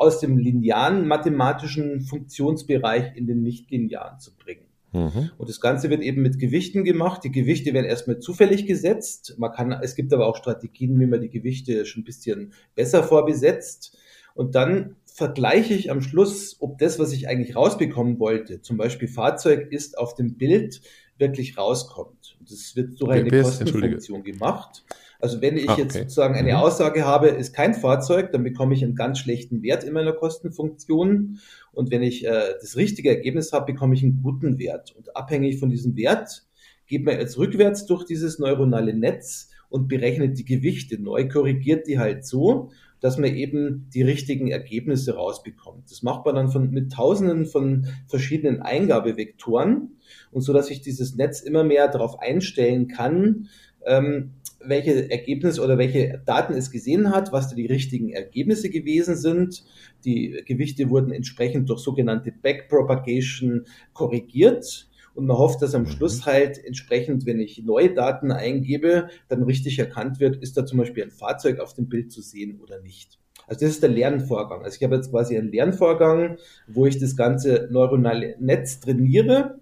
[0.02, 4.66] aus dem linearen mathematischen Funktionsbereich in den nicht-linearen zu bringen.
[4.94, 5.30] Mhm.
[5.38, 7.24] Und das Ganze wird eben mit Gewichten gemacht.
[7.24, 9.36] Die Gewichte werden erstmal zufällig gesetzt.
[9.38, 13.04] Man kann, es gibt aber auch Strategien, wie man die Gewichte schon ein bisschen besser
[13.04, 13.96] vorbesetzt.
[14.34, 19.08] Und dann vergleiche ich am Schluss, ob das, was ich eigentlich rausbekommen wollte, zum Beispiel
[19.08, 20.82] Fahrzeug ist auf dem Bild,
[21.20, 22.38] wirklich rauskommt.
[22.40, 24.84] Und das wird durch eine Kostenfunktion gemacht.
[25.22, 25.84] Also wenn ich ah, okay.
[25.84, 26.58] jetzt sozusagen eine mhm.
[26.58, 31.40] Aussage habe, ist kein Fahrzeug, dann bekomme ich einen ganz schlechten Wert in meiner Kostenfunktion.
[31.72, 34.94] Und wenn ich äh, das richtige Ergebnis habe, bekomme ich einen guten Wert.
[34.96, 36.44] Und abhängig von diesem Wert
[36.88, 41.98] geht man jetzt rückwärts durch dieses neuronale Netz und berechnet die Gewichte neu, korrigiert die
[41.98, 45.90] halt so, dass man eben die richtigen Ergebnisse rausbekommt.
[45.90, 49.98] Das macht man dann von, mit tausenden von verschiedenen Eingabevektoren
[50.32, 53.48] und so, dass ich dieses Netz immer mehr darauf einstellen kann,
[53.86, 54.32] ähm,
[54.66, 59.64] welche Ergebnisse oder welche Daten es gesehen hat, was da die richtigen Ergebnisse gewesen sind.
[60.06, 64.88] Die Gewichte wurden entsprechend durch sogenannte Backpropagation korrigiert.
[65.14, 65.88] Und man hofft, dass am mhm.
[65.88, 70.80] Schluss halt entsprechend, wenn ich neue Daten eingebe, dann richtig erkannt wird, ist da zum
[70.80, 73.20] Beispiel ein Fahrzeug auf dem Bild zu sehen oder nicht.
[73.48, 74.64] Also das ist der Lernvorgang.
[74.64, 79.61] Also ich habe jetzt quasi einen Lernvorgang, wo ich das ganze neuronale Netz trainiere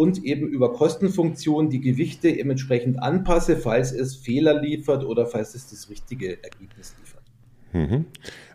[0.00, 5.68] und eben über Kostenfunktionen die Gewichte entsprechend anpasse, falls es Fehler liefert oder falls es
[5.68, 7.22] das richtige Ergebnis liefert.
[7.74, 8.06] Mhm.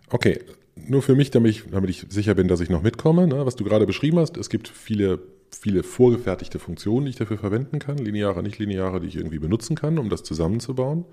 [0.09, 0.39] Okay,
[0.75, 3.55] nur für mich, damit ich, damit ich sicher bin, dass ich noch mitkomme, ne, was
[3.55, 5.19] du gerade beschrieben hast, es gibt viele,
[5.51, 9.75] viele vorgefertigte Funktionen, die ich dafür verwenden kann, lineare, nicht lineare, die ich irgendwie benutzen
[9.75, 11.05] kann, um das zusammenzubauen.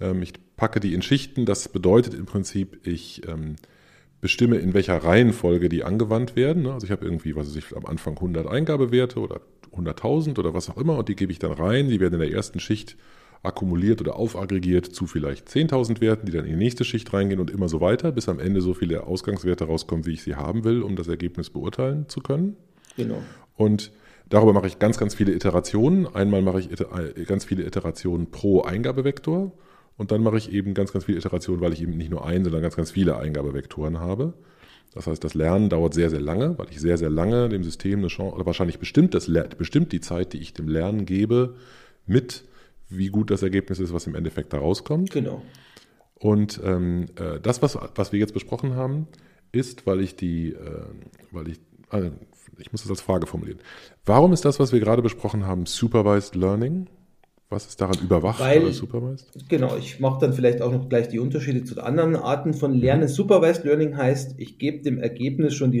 [0.00, 3.56] Ähm, ich packe die in Schichten, das bedeutet im Prinzip, ich ähm,
[4.20, 6.62] bestimme, in welcher Reihenfolge die angewandt werden.
[6.64, 6.72] Ne?
[6.72, 9.40] Also ich habe irgendwie, was weiß ich, am Anfang 100 Eingabewerte oder
[9.76, 11.88] 100.000 oder was auch immer und die gebe ich dann rein.
[11.88, 12.96] Die werden in der ersten Schicht
[13.42, 17.50] akkumuliert oder aufaggregiert zu vielleicht 10.000 Werten, die dann in die nächste Schicht reingehen und
[17.50, 20.82] immer so weiter, bis am Ende so viele Ausgangswerte rauskommen, wie ich sie haben will,
[20.82, 22.56] um das Ergebnis beurteilen zu können.
[22.96, 23.22] Genau.
[23.56, 23.92] Und
[24.28, 26.06] darüber mache ich ganz, ganz viele Iterationen.
[26.06, 29.52] Einmal mache ich äh, ganz viele Iterationen pro Eingabevektor
[29.96, 32.44] und dann mache ich eben ganz, ganz viele Iterationen, weil ich eben nicht nur ein,
[32.44, 34.34] sondern ganz, ganz viele Eingabevektoren habe.
[34.94, 37.98] Das heißt, das Lernen dauert sehr, sehr lange, weil ich sehr, sehr lange dem System
[37.98, 41.56] eine Chance, oder wahrscheinlich bestimmt, das, bestimmt die Zeit, die ich dem Lernen gebe,
[42.06, 42.44] mit,
[42.88, 45.10] wie gut das Ergebnis ist, was im Endeffekt da rauskommt.
[45.10, 45.42] Genau.
[46.18, 49.06] Und ähm, äh, das, was, was wir jetzt besprochen haben,
[49.52, 50.84] ist, weil ich die, äh,
[51.30, 51.60] weil ich,
[51.92, 52.10] äh,
[52.58, 53.60] ich muss das als Frage formulieren.
[54.06, 56.88] Warum ist das, was wir gerade besprochen haben, Supervised Learning?
[57.48, 59.48] Was ist daran überwacht Weil, oder supervised?
[59.48, 63.06] Genau, ich mache dann vielleicht auch noch gleich die Unterschiede zu anderen Arten von Lernen.
[63.06, 65.80] Supervised Learning heißt, ich gebe dem Ergebnis schon die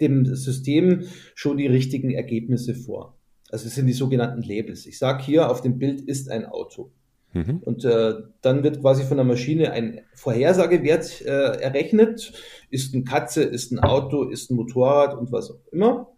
[0.00, 1.04] dem System
[1.36, 3.16] schon die richtigen Ergebnisse vor.
[3.50, 4.86] Also es sind die sogenannten Labels.
[4.86, 6.90] Ich sage hier, auf dem Bild ist ein Auto.
[7.32, 7.58] Mhm.
[7.64, 12.32] Und äh, dann wird quasi von der Maschine ein Vorhersagewert äh, errechnet.
[12.70, 16.08] Ist ein Katze, ist ein Auto, ist ein Motorrad und was auch immer.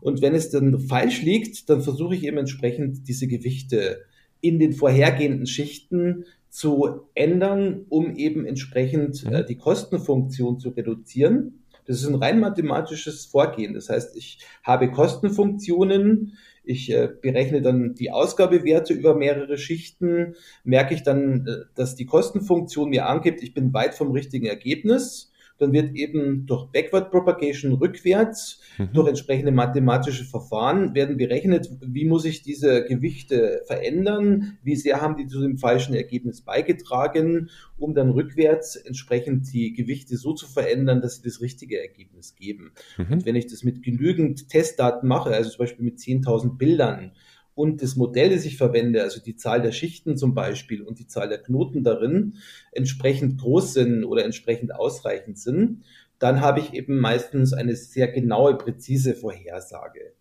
[0.00, 4.02] Und wenn es dann falsch liegt, dann versuche ich eben entsprechend diese Gewichte
[4.40, 11.64] in den vorhergehenden Schichten zu ändern, um eben entsprechend äh, die Kostenfunktion zu reduzieren.
[11.86, 13.74] Das ist ein rein mathematisches Vorgehen.
[13.74, 20.94] Das heißt, ich habe Kostenfunktionen, ich äh, berechne dann die Ausgabewerte über mehrere Schichten, merke
[20.94, 25.72] ich dann, äh, dass die Kostenfunktion mir angibt, ich bin weit vom richtigen Ergebnis dann
[25.72, 28.90] wird eben durch Backward Propagation rückwärts, mhm.
[28.92, 35.16] durch entsprechende mathematische Verfahren werden berechnet, wie muss ich diese Gewichte verändern, wie sehr haben
[35.16, 41.00] die zu dem falschen Ergebnis beigetragen, um dann rückwärts entsprechend die Gewichte so zu verändern,
[41.00, 42.72] dass sie das richtige Ergebnis geben.
[42.96, 43.12] Mhm.
[43.12, 47.12] Und wenn ich das mit genügend Testdaten mache, also zum Beispiel mit 10.000 Bildern,
[47.58, 51.08] und das Modell, das ich verwende, also die Zahl der Schichten zum Beispiel und die
[51.08, 52.34] Zahl der Knoten darin,
[52.70, 55.82] entsprechend groß sind oder entsprechend ausreichend sind,
[56.20, 60.12] dann habe ich eben meistens eine sehr genaue, präzise Vorhersage.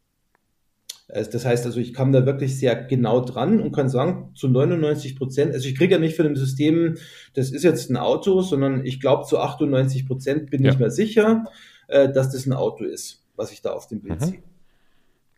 [1.10, 4.48] Also das heißt also, ich kam da wirklich sehr genau dran und kann sagen, zu
[4.48, 6.98] 99 Prozent, also ich kriege ja nicht von dem System,
[7.36, 10.72] das ist jetzt ein Auto, sondern ich glaube, zu 98 Prozent bin ja.
[10.72, 11.46] ich mir sicher,
[11.88, 14.26] äh, dass das ein Auto ist, was ich da auf dem Bild mhm.
[14.26, 14.44] sehe.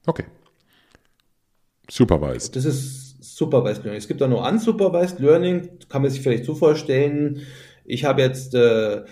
[0.06, 0.24] Okay.
[1.90, 2.56] Supervised.
[2.56, 3.98] Das ist Supervised Learning.
[3.98, 7.42] Es gibt auch noch Unsupervised Learning, kann man sich vielleicht so vorstellen.
[7.86, 9.04] Ich habe jetzt, äh,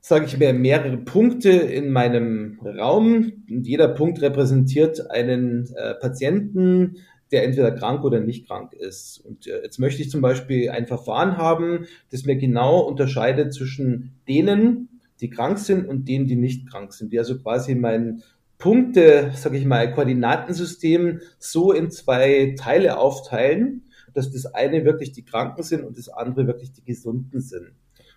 [0.00, 6.96] sage ich mir, mehrere Punkte in meinem Raum und jeder Punkt repräsentiert einen äh, Patienten,
[7.30, 9.18] der entweder krank oder nicht krank ist.
[9.18, 14.20] Und äh, jetzt möchte ich zum Beispiel ein Verfahren haben, das mir genau unterscheidet zwischen
[14.28, 18.22] denen, die krank sind und denen, die nicht krank sind, die also quasi mein
[18.64, 23.82] Punkte, sage ich mal, Koordinatensystem so in zwei Teile aufteilen,
[24.14, 27.72] dass das eine wirklich die Kranken sind und das andere wirklich die Gesunden sind.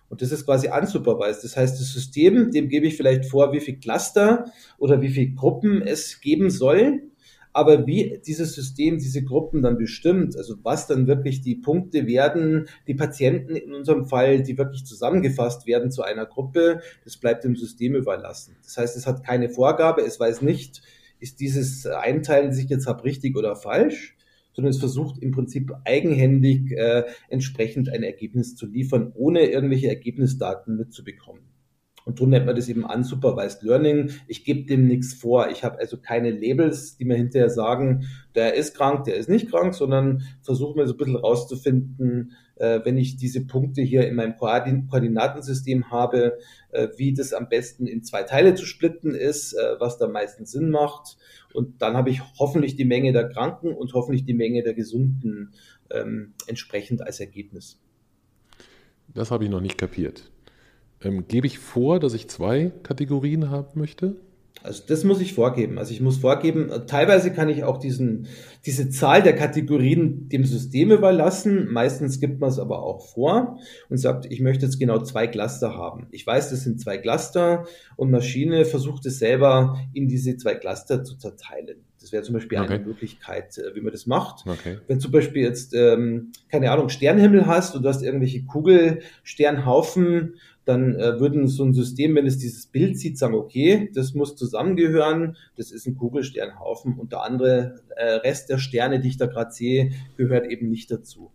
[0.08, 1.44] Und das ist quasi unsupervised.
[1.44, 4.46] Das heißt, das System, dem gebe ich vielleicht vor, wie viel Cluster
[4.78, 7.02] oder wie viel Gruppen es geben soll.
[7.58, 12.68] Aber wie dieses System diese Gruppen dann bestimmt, also was dann wirklich die Punkte werden,
[12.86, 17.56] die Patienten in unserem Fall, die wirklich zusammengefasst werden zu einer Gruppe, das bleibt dem
[17.56, 18.54] System überlassen.
[18.62, 20.82] Das heißt, es hat keine Vorgabe, es weiß nicht,
[21.18, 24.16] ist dieses Einteilen, das ich jetzt habe, richtig oder falsch,
[24.52, 30.76] sondern es versucht im Prinzip eigenhändig äh, entsprechend ein Ergebnis zu liefern, ohne irgendwelche Ergebnisdaten
[30.76, 31.42] mitzubekommen.
[32.08, 34.12] Und darum nennt man das eben Unsupervised Learning.
[34.28, 35.50] Ich gebe dem nichts vor.
[35.50, 39.50] Ich habe also keine Labels, die mir hinterher sagen, der ist krank, der ist nicht
[39.50, 44.14] krank, sondern versuche mir so ein bisschen rauszufinden, äh, wenn ich diese Punkte hier in
[44.14, 46.38] meinem Koordinatensystem habe,
[46.70, 50.46] äh, wie das am besten in zwei Teile zu splitten ist, äh, was da meisten
[50.46, 51.18] Sinn macht.
[51.52, 55.52] Und dann habe ich hoffentlich die Menge der Kranken und hoffentlich die Menge der Gesunden
[55.90, 57.78] ähm, entsprechend als Ergebnis.
[59.12, 60.30] Das habe ich noch nicht kapiert.
[61.02, 64.16] Ähm, gebe ich vor, dass ich zwei Kategorien haben möchte?
[64.62, 65.78] Also das muss ich vorgeben.
[65.78, 68.26] Also ich muss vorgeben, teilweise kann ich auch diesen,
[68.66, 71.68] diese Zahl der Kategorien dem System überlassen.
[71.70, 73.58] Meistens gibt man es aber auch vor
[73.88, 76.08] und sagt, ich möchte jetzt genau zwei Cluster haben.
[76.10, 81.04] Ich weiß, das sind zwei Cluster und Maschine versucht es selber in diese zwei Cluster
[81.04, 81.84] zu zerteilen.
[82.00, 82.74] Das wäre zum Beispiel okay.
[82.74, 84.46] eine Möglichkeit, äh, wie man das macht.
[84.46, 84.78] Okay.
[84.86, 90.34] Wenn zum Beispiel jetzt, ähm, keine Ahnung, Sternhimmel hast und du hast irgendwelche Kugelsternhaufen
[90.68, 94.36] dann äh, würden so ein System, wenn es dieses Bild sieht, sagen, okay, das muss
[94.36, 99.26] zusammengehören, das ist ein Kugelsternhaufen und der andere äh, Rest der Sterne, die ich da
[99.26, 101.30] gerade sehe, gehört eben nicht dazu.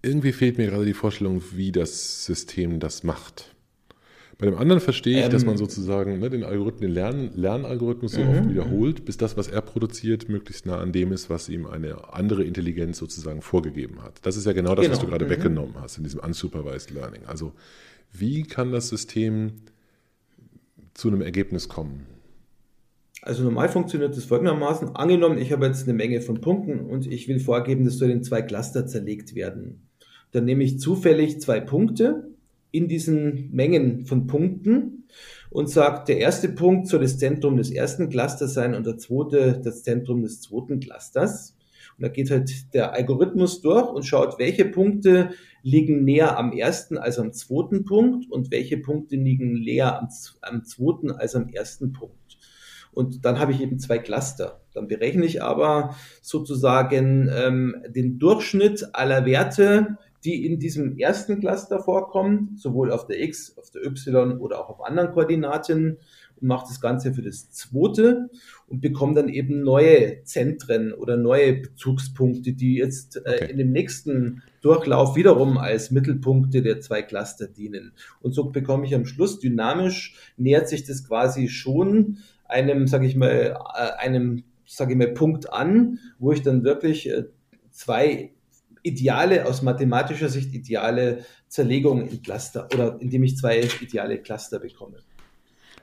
[0.00, 3.51] Irgendwie fehlt mir gerade die Vorstellung, wie das System das macht.
[4.42, 8.10] Bei dem anderen verstehe ich, ähm, dass man sozusagen ne, den Algorithmus, den Lern, Lernalgorithmus
[8.10, 11.48] so oft mhm, wiederholt, bis das, was er produziert, möglichst nah an dem ist, was
[11.48, 14.18] ihm eine andere Intelligenz sozusagen vorgegeben hat.
[14.22, 14.96] Das ist ja genau das, genau.
[14.96, 15.30] was du gerade mhm.
[15.30, 17.24] weggenommen hast in diesem unsupervised Learning.
[17.24, 17.52] Also
[18.10, 19.52] wie kann das System
[20.92, 22.08] zu einem Ergebnis kommen?
[23.22, 24.96] Also normal funktioniert das folgendermaßen.
[24.96, 28.24] Angenommen, ich habe jetzt eine Menge von Punkten und ich will vorgeben, das soll in
[28.24, 29.86] zwei Cluster zerlegt werden.
[30.32, 32.31] Dann nehme ich zufällig zwei Punkte
[32.72, 35.04] in diesen Mengen von Punkten
[35.50, 39.60] und sagt, der erste Punkt soll das Zentrum des ersten Clusters sein und der zweite
[39.62, 41.56] das Zentrum des zweiten Clusters.
[41.98, 45.30] Und da geht halt der Algorithmus durch und schaut, welche Punkte
[45.62, 50.08] liegen näher am ersten als am zweiten Punkt und welche Punkte liegen näher am,
[50.40, 52.16] am zweiten als am ersten Punkt.
[52.92, 54.60] Und dann habe ich eben zwei Cluster.
[54.74, 61.80] Dann berechne ich aber sozusagen ähm, den Durchschnitt aller Werte die in diesem ersten Cluster
[61.80, 65.98] vorkommen, sowohl auf der X, auf der Y oder auch auf anderen Koordinaten
[66.40, 68.30] und mache das Ganze für das zweite
[68.68, 73.50] und bekomme dann eben neue Zentren oder neue Bezugspunkte, die jetzt äh, okay.
[73.50, 77.92] in dem nächsten Durchlauf wiederum als Mittelpunkte der zwei Cluster dienen.
[78.20, 83.16] Und so bekomme ich am Schluss dynamisch, nähert sich das quasi schon einem, sage ich
[83.16, 87.24] mal, äh, einem, sage ich mal, Punkt an, wo ich dann wirklich äh,
[87.70, 88.31] zwei
[88.82, 94.98] ideale, aus mathematischer Sicht ideale Zerlegung in Cluster oder indem ich zwei ideale Cluster bekomme.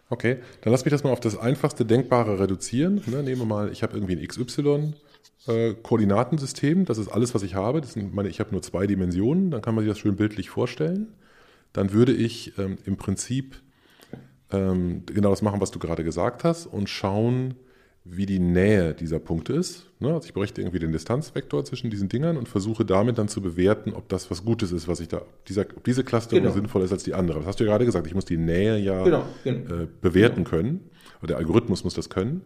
[0.10, 3.04] Okay, dann lass mich das mal auf das einfachste Denkbare reduzieren.
[3.06, 6.82] Ne, nehmen wir mal, ich habe irgendwie ein XY-Koordinatensystem.
[6.82, 7.86] Äh, das ist alles, was ich habe.
[7.86, 9.52] Sind meine, ich habe nur zwei Dimensionen.
[9.52, 11.10] Dann kann man sich das schön bildlich vorstellen.
[11.74, 13.62] Dann würde ich ähm, im Prinzip
[14.52, 17.54] ähm, genau das machen, was du gerade gesagt hast und schauen,
[18.12, 19.88] wie die Nähe dieser Punkte ist.
[20.00, 20.14] Ne?
[20.14, 23.94] Also ich berechne irgendwie den Distanzvektor zwischen diesen Dingern und versuche damit dann zu bewerten,
[23.94, 26.56] ob das was Gutes ist, was ich da, dieser, diese Clusterung genau.
[26.56, 27.40] sinnvoller ist als die andere.
[27.40, 29.84] Das hast du ja gerade gesagt, ich muss die Nähe ja genau, genau.
[29.84, 30.50] Äh, bewerten genau.
[30.50, 30.90] können.
[31.20, 32.42] Oder der Algorithmus muss das können.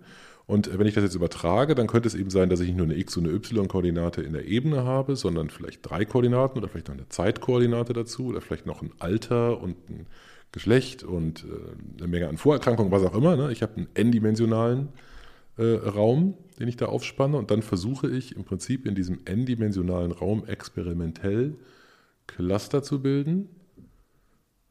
[0.46, 2.86] Und wenn ich das jetzt übertrage, dann könnte es eben sein, dass ich nicht nur
[2.86, 6.90] eine x- und eine y-Koordinate in der Ebene habe, sondern vielleicht drei Koordinaten oder vielleicht
[6.90, 10.08] noch eine Zeitkoordinate dazu oder vielleicht noch ein Alter und ein
[10.52, 13.38] Geschlecht und äh, eine Menge an Vorerkrankungen, was auch immer.
[13.38, 13.52] Ne?
[13.54, 14.90] Ich habe einen n-dimensionalen
[15.58, 17.38] äh, Raum, den ich da aufspanne.
[17.38, 21.56] Und dann versuche ich im Prinzip in diesem n-dimensionalen Raum experimentell
[22.28, 23.50] Cluster zu bilden.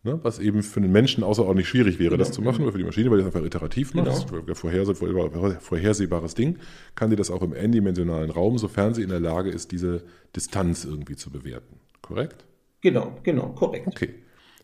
[0.05, 2.25] Ne, was eben für den Menschen außerordentlich schwierig wäre, genau.
[2.25, 4.07] das zu machen, oder für die Maschine, weil das einfach iterativ macht.
[4.07, 4.43] Genau.
[4.45, 6.59] Das ist ein vorhersehbares Ding.
[6.97, 10.03] Kann die das auch im n-dimensionalen Raum, sofern sie in der Lage ist, diese
[10.35, 11.77] Distanz irgendwie zu bewerten.
[12.01, 12.45] Korrekt?
[12.81, 13.87] Genau, genau, korrekt.
[13.87, 14.15] Okay.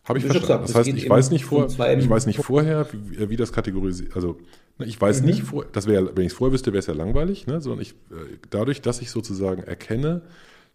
[0.03, 0.47] Habe ich verstanden.
[0.47, 1.79] Gesagt, das heißt, ich weiß, nicht vor, ich
[2.09, 4.39] weiß nicht vorher, wie, wie das kategorisiert, also
[4.79, 5.27] ich weiß mhm.
[5.27, 7.61] nicht, das wäre, wenn ich es vorher wüsste, wäre es ja langweilig, ne?
[7.61, 10.21] sondern ich, äh, dadurch, dass ich sozusagen erkenne,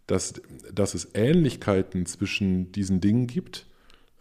[0.06, 0.34] dass,
[0.72, 3.66] dass es Ähnlichkeiten zwischen diesen Dingen gibt,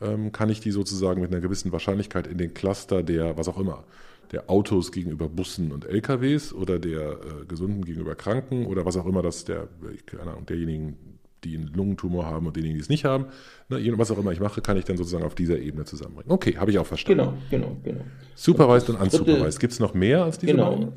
[0.01, 3.59] ähm, kann ich die sozusagen mit einer gewissen Wahrscheinlichkeit in den Cluster der, was auch
[3.59, 3.83] immer,
[4.31, 9.05] der Autos gegenüber Bussen und LKWs oder der äh, Gesunden gegenüber Kranken oder was auch
[9.05, 9.67] immer das der,
[10.05, 10.97] keine Ahnung, derjenigen
[11.43, 13.25] die einen Lungentumor haben und diejenigen, die es nicht haben.
[13.69, 16.31] Ne, was auch immer ich mache, kann ich dann sozusagen auf dieser Ebene zusammenbringen.
[16.31, 17.19] Okay, habe ich auch verstanden.
[17.19, 18.01] Genau, genau, genau.
[18.35, 19.59] Supervised und unsupervised.
[19.59, 20.71] Gibt es noch mehr als diese Genau.
[20.71, 20.93] Beiden?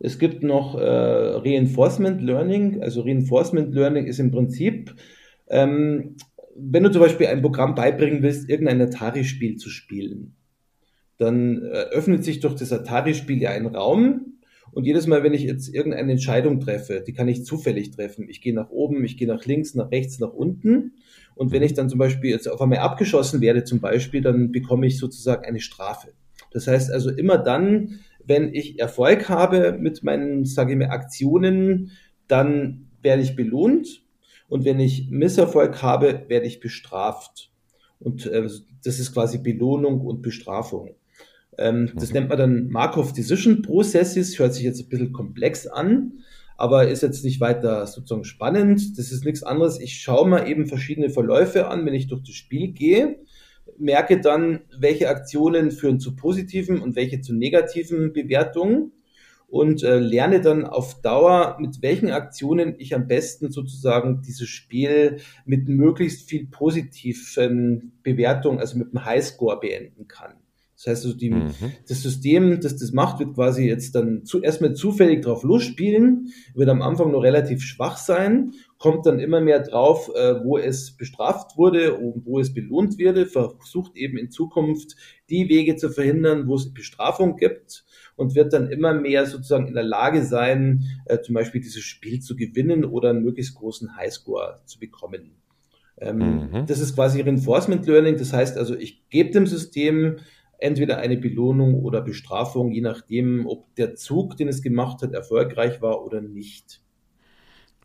[0.00, 2.82] Es gibt noch äh, Reinforcement Learning.
[2.82, 4.94] Also Reinforcement Learning ist im Prinzip,
[5.48, 6.16] ähm,
[6.56, 10.36] wenn du zum Beispiel ein Programm beibringen willst, irgendein Atari-Spiel zu spielen,
[11.18, 14.33] dann äh, öffnet sich durch das Atari-Spiel ja ein Raum,
[14.74, 18.28] und jedes Mal, wenn ich jetzt irgendeine Entscheidung treffe, die kann ich zufällig treffen.
[18.28, 20.94] Ich gehe nach oben, ich gehe nach links, nach rechts, nach unten.
[21.36, 24.88] Und wenn ich dann zum Beispiel jetzt auf einmal abgeschossen werde, zum Beispiel, dann bekomme
[24.88, 26.12] ich sozusagen eine Strafe.
[26.50, 31.92] Das heißt also immer dann, wenn ich Erfolg habe mit meinen, sage ich mal, Aktionen,
[32.26, 34.02] dann werde ich belohnt.
[34.48, 37.52] Und wenn ich Misserfolg habe, werde ich bestraft.
[38.00, 38.48] Und äh,
[38.82, 40.96] das ist quasi Belohnung und Bestrafung.
[41.58, 42.14] Ähm, das mhm.
[42.14, 46.20] nennt man dann Markov Decision Processes, hört sich jetzt ein bisschen komplex an,
[46.56, 48.98] aber ist jetzt nicht weiter sozusagen spannend.
[48.98, 49.80] Das ist nichts anderes.
[49.80, 53.18] Ich schaue mir eben verschiedene Verläufe an, wenn ich durch das Spiel gehe,
[53.78, 58.92] merke dann, welche Aktionen führen zu positiven und welche zu negativen Bewertungen
[59.48, 65.18] und äh, lerne dann auf Dauer, mit welchen Aktionen ich am besten sozusagen dieses Spiel
[65.44, 70.34] mit möglichst viel positiven Bewertungen, also mit einem Highscore beenden kann.
[70.76, 71.52] Das heißt, also die, mhm.
[71.88, 76.68] das System, das das macht, wird quasi jetzt dann zu, erstmal zufällig drauf losspielen, wird
[76.68, 81.56] am Anfang noch relativ schwach sein, kommt dann immer mehr drauf, äh, wo es bestraft
[81.56, 84.96] wurde und wo es belohnt wurde, versucht eben in Zukunft
[85.30, 87.84] die Wege zu verhindern, wo es Bestrafung gibt
[88.16, 92.20] und wird dann immer mehr sozusagen in der Lage sein, äh, zum Beispiel dieses Spiel
[92.20, 95.36] zu gewinnen oder einen möglichst großen Highscore zu bekommen.
[95.98, 96.18] Ähm,
[96.52, 96.66] mhm.
[96.66, 98.16] Das ist quasi Reinforcement Learning.
[98.16, 100.16] Das heißt also, ich gebe dem System
[100.58, 105.82] entweder eine Belohnung oder Bestrafung, je nachdem, ob der Zug, den es gemacht hat, erfolgreich
[105.82, 106.80] war oder nicht.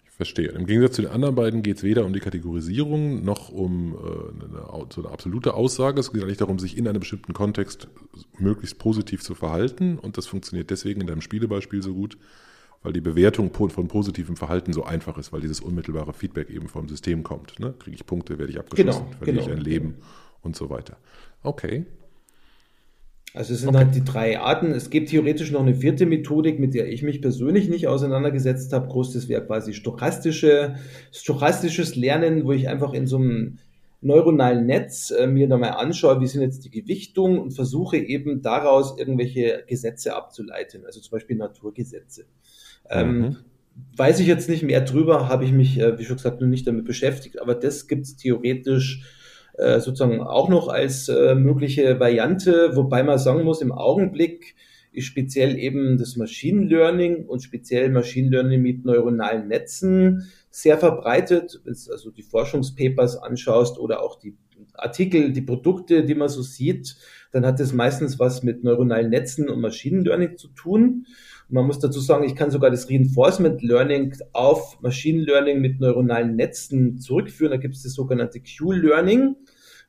[0.06, 0.50] Ich verstehe.
[0.50, 3.98] Im Gegensatz zu den anderen beiden geht es weder um die Kategorisierung noch um äh,
[3.98, 6.00] eine, so eine absolute Aussage.
[6.00, 7.88] Es geht eigentlich darum, sich in einem bestimmten Kontext
[8.38, 9.98] möglichst positiv zu verhalten.
[9.98, 12.18] Und das funktioniert deswegen in deinem Spielebeispiel so gut,
[12.84, 16.88] weil die Bewertung von positivem Verhalten so einfach ist, weil dieses unmittelbare Feedback eben vom
[16.88, 17.60] System kommt.
[17.60, 17.74] Ne?
[17.80, 19.48] Kriege ich Punkte, werde ich abgeschlossen, genau, verliere genau.
[19.48, 19.96] ich ein Leben
[20.42, 20.98] und so weiter.
[21.44, 21.86] Okay,
[23.34, 23.78] also es sind okay.
[23.78, 24.72] halt die drei Arten.
[24.72, 28.88] Es gibt theoretisch noch eine vierte Methodik, mit der ich mich persönlich nicht auseinandergesetzt habe.
[28.88, 30.76] Groß, das wäre quasi stochastische,
[31.12, 33.60] stochastisches Lernen, wo ich einfach in so einem
[34.02, 38.98] neuronalen Netz äh, mir nochmal anschaue, wie sind jetzt die Gewichtungen und versuche eben daraus
[38.98, 42.26] irgendwelche Gesetze abzuleiten, also zum Beispiel Naturgesetze.
[42.90, 43.38] Ähm, mhm.
[43.98, 46.66] weiß ich jetzt nicht mehr drüber, habe ich mich, äh, wie schon gesagt, noch nicht
[46.66, 49.04] damit beschäftigt, aber das gibt es theoretisch
[49.60, 54.56] äh, sozusagen auch noch als äh, mögliche Variante, wobei man sagen muss, im Augenblick
[54.92, 61.62] ist speziell eben das Machine Learning und speziell Machine Learning mit neuronalen Netzen sehr verbreitet.
[61.64, 64.36] Wenn du also die Forschungspapers anschaust oder auch die
[64.74, 66.96] Artikel, die Produkte, die man so sieht,
[67.32, 71.06] dann hat es meistens was mit neuronalen Netzen und Machine Learning zu tun.
[71.50, 76.36] Man muss dazu sagen, ich kann sogar das Reinforcement Learning auf Machine Learning mit neuronalen
[76.36, 77.52] Netzen zurückführen.
[77.52, 79.36] Da gibt es das sogenannte Q-Learning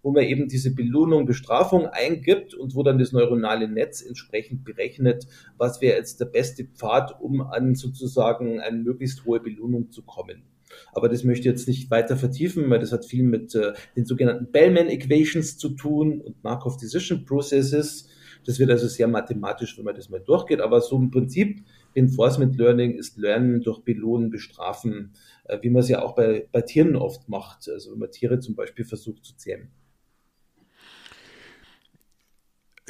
[0.02, 5.26] wo man eben diese Belohnung, Bestrafung eingibt und wo dann das neuronale Netz entsprechend berechnet,
[5.56, 10.44] was wäre jetzt der beste Pfad, um an sozusagen eine möglichst hohe Belohnung zu kommen.
[10.92, 14.04] Aber das möchte ich jetzt nicht weiter vertiefen, weil das hat viel mit äh, den
[14.04, 18.08] sogenannten Bellman Equations zu tun und Markov Decision Processes.
[18.46, 20.60] Das wird also sehr mathematisch, wenn man das mal durchgeht.
[20.60, 21.62] Aber so im Prinzip
[21.96, 25.12] Reinforcement Learning ist Lernen durch Belohnen, Bestrafen,
[25.44, 27.68] äh, wie man es ja auch bei, bei Tieren oft macht.
[27.68, 29.70] Also wenn man Tiere zum Beispiel versucht zu zähmen.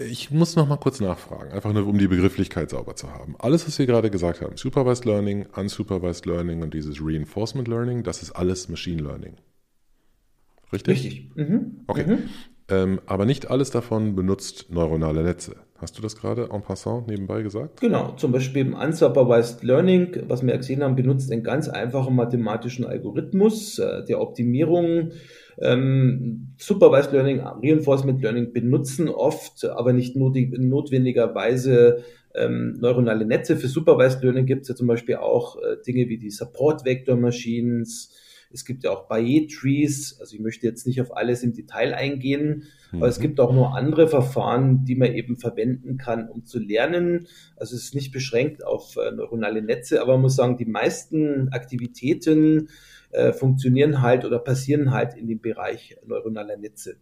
[0.09, 3.35] Ich muss noch mal kurz nachfragen, einfach nur um die Begrifflichkeit sauber zu haben.
[3.39, 8.23] Alles, was wir gerade gesagt haben, Supervised Learning, Unsupervised Learning und dieses Reinforcement Learning, das
[8.23, 9.37] ist alles Machine Learning.
[10.73, 11.05] Richtig?
[11.05, 11.37] Richtig.
[11.37, 11.81] Mhm.
[11.87, 12.07] Okay.
[12.07, 12.19] Mhm.
[12.69, 15.57] Ähm, aber nicht alles davon benutzt neuronale Netze.
[15.81, 17.81] Hast du das gerade en passant nebenbei gesagt?
[17.81, 22.85] Genau, zum Beispiel im Unsupervised Learning, was wir gesehen haben, benutzt einen ganz einfachen mathematischen
[22.85, 25.13] Algorithmus äh, der Optimierung.
[25.59, 32.05] Ähm, Supervised Learning, Reinforcement Learning benutzen oft, aber nicht notwendigerweise
[32.35, 33.57] ähm, neuronale Netze.
[33.57, 37.17] Für Supervised Learning gibt es ja zum Beispiel auch äh, Dinge wie die Support Vector
[37.17, 38.15] Machines,
[38.53, 42.65] es gibt ja auch Bayet-Trees, also ich möchte jetzt nicht auf alles im Detail eingehen,
[42.91, 42.99] mhm.
[42.99, 43.23] aber es mhm.
[43.23, 47.27] gibt auch nur andere Verfahren, die man eben verwenden kann, um zu lernen.
[47.57, 51.49] Also es ist nicht beschränkt auf äh, neuronale Netze, aber man muss sagen, die meisten
[51.51, 52.69] Aktivitäten
[53.11, 56.97] äh, funktionieren halt oder passieren halt in dem Bereich neuronaler Netze.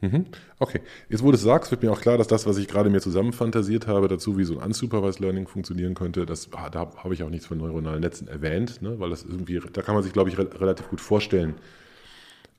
[0.00, 0.26] Mhm.
[0.58, 2.90] Okay, jetzt wo du es sagst, wird mir auch klar, dass das, was ich gerade
[2.90, 7.14] mir zusammenfantasiert habe, dazu wie so ein Unsupervised Learning funktionieren könnte, das, ah, da habe
[7.14, 10.12] ich auch nichts von neuronalen Netzen erwähnt, ne, weil das irgendwie, da kann man sich,
[10.12, 11.54] glaube ich, re relativ gut vorstellen.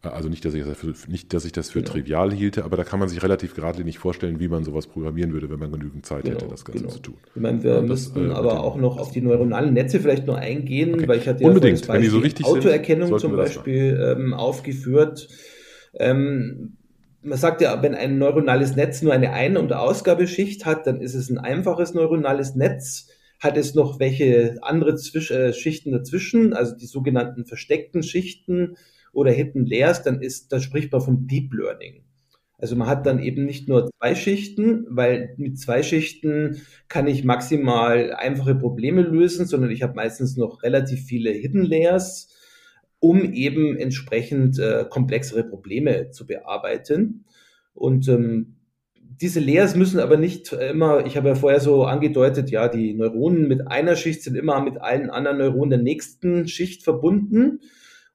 [0.03, 1.91] Äh, also nicht, dass ich das für, nicht, dass ich das für genau.
[1.91, 5.49] trivial hielte, aber da kann man sich relativ geradlinig vorstellen, wie man sowas programmieren würde,
[5.49, 6.93] wenn man genügend Zeit genau, hätte, das Ganze genau.
[6.93, 7.17] zu tun.
[7.35, 10.37] Ich meine, wir ja, müssten äh, aber auch noch auf die neuronalen Netze vielleicht nur
[10.37, 11.07] eingehen, okay.
[11.07, 15.27] weil ich hatte ja Unbedingt, wenn die so wichtig Autoerkennung zum Beispiel ähm, aufgeführt.
[15.99, 16.77] Ähm,
[17.21, 21.15] man sagt ja, wenn ein neuronales Netz nur eine Ein- und Ausgabeschicht hat, dann ist
[21.15, 23.09] es ein einfaches neuronales Netz.
[23.39, 28.77] Hat es noch welche andere Zwisch äh, Schichten dazwischen, also die sogenannten versteckten Schichten
[29.13, 32.03] oder Hidden Layers, dann ist, da spricht man vom Deep Learning.
[32.59, 37.23] Also man hat dann eben nicht nur zwei Schichten, weil mit zwei Schichten kann ich
[37.23, 42.33] maximal einfache Probleme lösen, sondern ich habe meistens noch relativ viele Hidden Layers
[42.99, 47.25] um eben entsprechend äh, komplexere Probleme zu bearbeiten.
[47.73, 48.57] Und ähm,
[49.21, 53.47] diese Layers müssen aber nicht immer, ich habe ja vorher so angedeutet, ja, die Neuronen
[53.47, 57.61] mit einer Schicht sind immer mit allen anderen Neuronen der nächsten Schicht verbunden.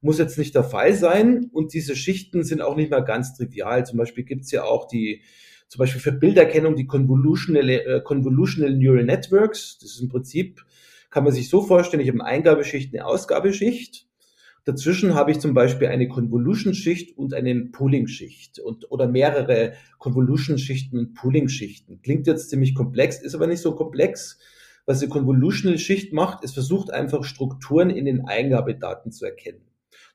[0.00, 1.48] Muss jetzt nicht der Fall sein.
[1.52, 3.84] Und diese Schichten sind auch nicht mehr ganz trivial.
[3.86, 5.22] Zum Beispiel gibt es ja auch die,
[5.68, 9.78] zum Beispiel für Bilderkennung die Convolutional, äh, Convolutional Neural Networks.
[9.80, 10.64] Das ist im Prinzip,
[11.10, 14.06] kann man sich so vorstellen, ich habe eine Eingabeschicht, eine Ausgabeschicht.
[14.64, 21.14] Dazwischen habe ich zum Beispiel eine Convolution-Schicht und eine Pooling-Schicht und, oder mehrere Convolution-Schichten und
[21.14, 22.00] Pooling-Schichten.
[22.02, 24.38] Klingt jetzt ziemlich komplex, ist aber nicht so komplex.
[24.86, 29.62] Was die Convolutional-Schicht macht, ist versucht einfach Strukturen in den Eingabedaten zu erkennen.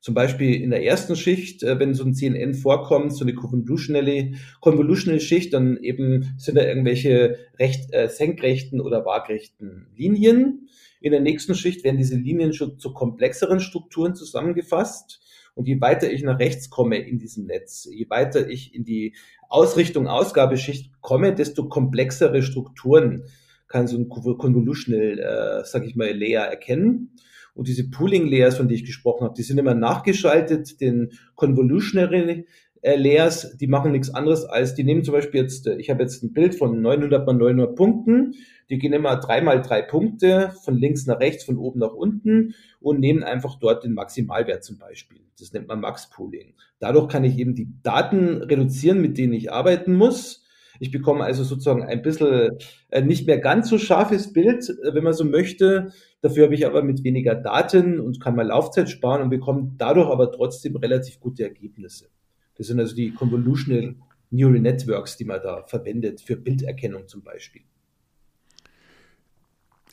[0.08, 4.32] Zum Beispiel in der ersten Schicht, äh, wenn so ein CNN vorkommt, so eine convolutional,
[4.62, 10.70] convolutional Schicht, dann eben sind da irgendwelche recht, äh, senkrechten oder waagrechten Linien.
[11.02, 15.20] In der nächsten Schicht werden diese Linien schon zu komplexeren Strukturen zusammengefasst.
[15.56, 19.14] Und je weiter ich nach rechts komme in diesem Netz, je weiter ich in die
[19.50, 23.26] Ausrichtung Ausgabeschicht komme, desto komplexere Strukturen
[23.68, 27.12] kann so ein Convolutional, äh, sag ich mal, Layer erkennen.
[27.58, 32.46] Und diese Pooling Layers, von denen ich gesprochen habe, die sind immer nachgeschaltet, den Convolutionary
[32.82, 36.04] äh, Layers, die machen nichts anderes als, die nehmen zum Beispiel jetzt, äh, ich habe
[36.04, 38.36] jetzt ein Bild von 900 mal 900 Punkten
[38.70, 42.54] die gehen immer drei mal drei Punkte von links nach rechts, von oben nach unten
[42.80, 45.20] und nehmen einfach dort den Maximalwert zum Beispiel.
[45.40, 46.56] Das nennt man Max-Pooling.
[46.80, 50.44] Dadurch kann ich eben die Daten reduzieren, mit denen ich arbeiten muss.
[50.80, 52.58] Ich bekomme also sozusagen ein bisschen
[52.90, 55.92] äh, nicht mehr ganz so scharfes Bild, wenn man so möchte.
[56.22, 60.10] Dafür habe ich aber mit weniger Daten und kann mal Laufzeit sparen und bekomme dadurch
[60.10, 62.10] aber trotzdem relativ gute Ergebnisse.
[62.56, 63.96] Das sind also die Convolutional
[64.32, 67.62] Neural Networks, die man da verwendet für Bilderkennung zum Beispiel.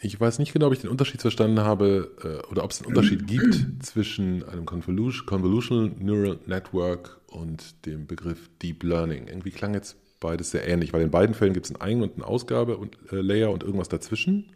[0.00, 2.88] Ich weiß nicht genau, ob ich den Unterschied verstanden habe äh, oder ob es einen
[2.88, 9.28] Unterschied gibt zwischen einem Convolution, Convolutional Neural Network und dem Begriff Deep Learning.
[9.28, 12.14] Irgendwie klang jetzt beides sehr ähnlich, weil in beiden Fällen gibt es einen Ein- und
[12.14, 12.80] einen Ausgabe-Layer
[13.50, 14.46] und, äh, und irgendwas dazwischen.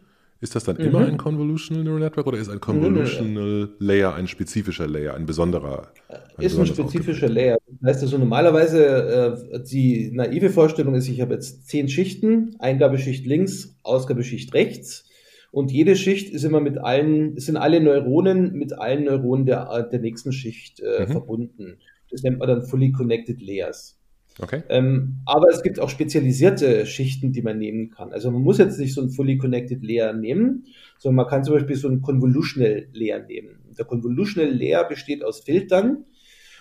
[0.41, 0.85] Ist das dann mhm.
[0.85, 5.91] immer ein Convolutional Neural Network oder ist ein Convolutional Layer ein spezifischer Layer, ein besonderer?
[6.07, 7.57] Ein ist ein spezifischer Layer.
[7.81, 13.25] Das heißt also normalerweise äh, die naive Vorstellung ist, ich habe jetzt zehn Schichten, Eingabeschicht
[13.25, 15.05] links, Ausgabeschicht rechts
[15.51, 19.99] und jede Schicht ist immer mit allen, sind alle Neuronen mit allen Neuronen der, der
[19.99, 21.11] nächsten Schicht äh, mhm.
[21.11, 21.77] verbunden.
[22.11, 23.98] Das nennt man dann Fully Connected Layers.
[24.41, 24.63] Okay.
[24.69, 28.13] Ähm, aber es gibt auch spezialisierte Schichten, die man nehmen kann.
[28.13, 30.65] Also man muss jetzt nicht so ein Fully Connected Layer nehmen,
[30.97, 33.59] sondern man kann zum Beispiel so ein Convolutional Layer nehmen.
[33.77, 36.05] Der Convolutional Layer besteht aus Filtern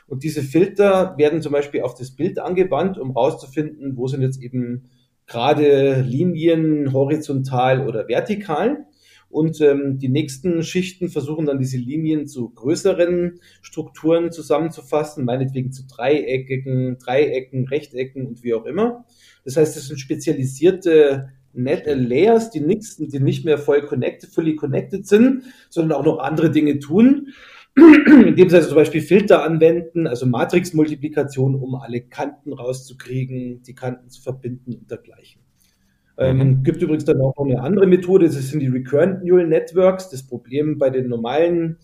[0.09, 4.43] und diese Filter werden zum Beispiel auf das Bild angewandt, um herauszufinden, wo sind jetzt
[4.43, 4.91] eben
[5.27, 8.87] gerade Linien horizontal oder vertikal.
[9.31, 15.87] Und ähm, die nächsten Schichten versuchen dann diese Linien zu größeren Strukturen zusammenzufassen, meinetwegen zu
[15.87, 19.05] Dreieckigen, Dreiecken, Rechtecken und wie auch immer.
[19.45, 24.55] Das heißt, das sind spezialisierte Net Layers, die, nix, die nicht mehr voll connected, fully
[24.55, 27.29] connected sind, sondern auch noch andere Dinge tun.
[27.77, 34.09] Indem sie also zum Beispiel Filter anwenden, also Matrixmultiplikation, um alle Kanten rauszukriegen, die Kanten
[34.09, 35.43] zu verbinden und dergleichen.
[36.19, 36.63] Ähm, mhm.
[36.65, 40.11] gibt übrigens dann auch noch eine andere Methode, das sind die Recurrent Neural Networks.
[40.11, 41.79] Das Problem bei den normalen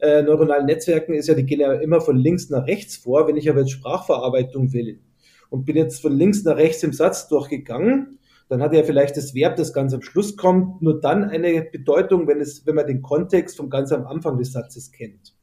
[0.00, 3.26] äh, neuronalen Netzwerken ist ja, die gehen ja immer von links nach rechts vor.
[3.26, 5.00] Wenn ich aber jetzt Sprachverarbeitung will
[5.48, 8.18] und bin jetzt von links nach rechts im Satz durchgegangen,
[8.50, 12.26] dann hat ja vielleicht das Verb, das ganz am Schluss kommt, nur dann eine Bedeutung,
[12.26, 15.34] wenn, es, wenn man den Kontext vom ganz am Anfang des Satzes kennt.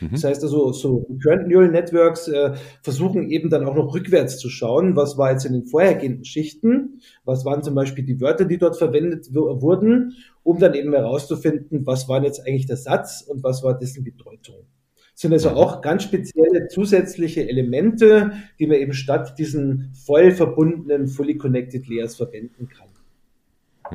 [0.00, 0.10] Mhm.
[0.12, 4.48] Das heißt also, so Recurrent Neural Networks äh, versuchen eben dann auch noch rückwärts zu
[4.48, 8.58] schauen, was war jetzt in den vorhergehenden Schichten, was waren zum Beispiel die Wörter, die
[8.58, 13.62] dort verwendet wurden, um dann eben herauszufinden, was war jetzt eigentlich der Satz und was
[13.62, 14.66] war dessen Bedeutung.
[15.12, 21.06] Das sind also auch ganz spezielle zusätzliche Elemente, die man eben statt diesen voll verbundenen
[21.06, 22.88] Fully Connected Layers verwenden kann.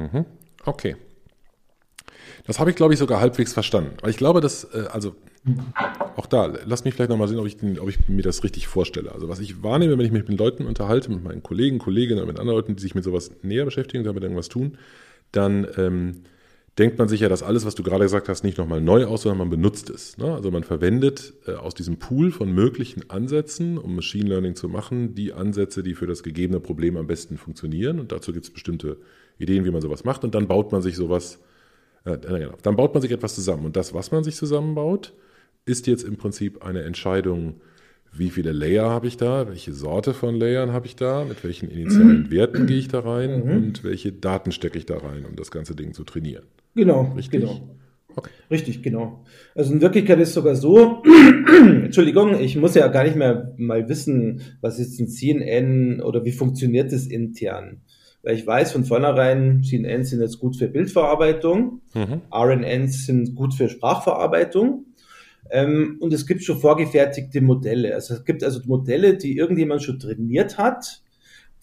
[0.02, 0.26] Mhm.
[0.66, 0.95] Okay.
[2.45, 3.97] Das habe ich, glaube ich, sogar halbwegs verstanden.
[4.01, 5.15] Weil ich glaube, dass, äh, also
[6.15, 8.67] auch da, lass mich vielleicht nochmal sehen, ob ich, den, ob ich mir das richtig
[8.67, 9.11] vorstelle.
[9.11, 12.27] Also was ich wahrnehme, wenn ich mich mit Leuten unterhalte, mit meinen Kollegen, Kolleginnen oder
[12.27, 14.77] mit anderen Leuten, die sich mit sowas näher beschäftigen, damit irgendwas tun,
[15.31, 16.23] dann ähm,
[16.77, 19.23] denkt man sich ja, dass alles, was du gerade gesagt hast, nicht nochmal neu aus,
[19.23, 20.17] sondern man benutzt es.
[20.17, 20.33] Ne?
[20.33, 25.15] Also man verwendet äh, aus diesem Pool von möglichen Ansätzen, um Machine Learning zu machen,
[25.15, 27.99] die Ansätze, die für das gegebene Problem am besten funktionieren.
[27.99, 28.97] Und dazu gibt es bestimmte
[29.37, 30.23] Ideen, wie man sowas macht.
[30.23, 31.39] Und dann baut man sich sowas,
[32.06, 33.66] äh, genau, dann baut man sich etwas zusammen.
[33.66, 35.14] Und das, was man sich zusammenbaut,
[35.66, 37.62] ist jetzt im Prinzip eine Entscheidung,
[38.12, 41.70] wie viele Layer habe ich da, welche Sorte von Layern habe ich da, mit welchen
[41.70, 42.32] initialen.
[42.32, 43.52] Werten gehe ich da rein mhm.
[43.52, 46.45] und welche Daten stecke ich da rein, um das ganze Ding zu trainieren.
[46.76, 47.41] Genau, Richtig?
[47.41, 47.76] genau.
[48.16, 48.32] Okay.
[48.50, 49.24] Richtig, genau.
[49.54, 51.04] Also in Wirklichkeit ist es sogar so,
[51.84, 56.32] Entschuldigung, ich muss ja gar nicht mehr mal wissen, was ist ein CNN oder wie
[56.32, 57.82] funktioniert das intern.
[58.22, 62.22] Weil ich weiß von vornherein, CNNs sind jetzt gut für Bildverarbeitung, mhm.
[62.34, 64.86] RNNs sind gut für Sprachverarbeitung
[65.49, 67.95] ähm, und es gibt schon vorgefertigte Modelle.
[67.95, 71.01] Also es gibt also Modelle, die irgendjemand schon trainiert hat,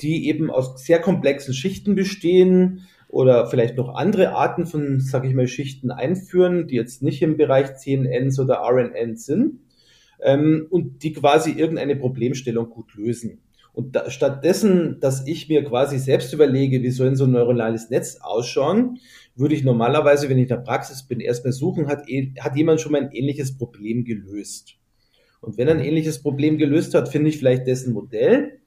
[0.01, 5.35] die eben aus sehr komplexen Schichten bestehen oder vielleicht noch andere Arten von, sage ich
[5.35, 9.61] mal, Schichten einführen, die jetzt nicht im Bereich CNNs oder RNNs sind
[10.21, 13.39] ähm, und die quasi irgendeine Problemstellung gut lösen.
[13.77, 18.17] Und da, stattdessen, dass ich mir quasi selbst überlege, wie soll so ein neuronales Netz
[18.23, 19.01] ausschauen,
[19.35, 22.81] würde ich normalerweise, wenn ich in der Praxis bin, erstmal suchen, hat, eh, hat jemand
[22.81, 24.77] schon mal ein ähnliches Problem gelöst.
[25.43, 28.61] Und wenn er ein ähnliches Problem gelöst hat, finde ich vielleicht dessen Modell.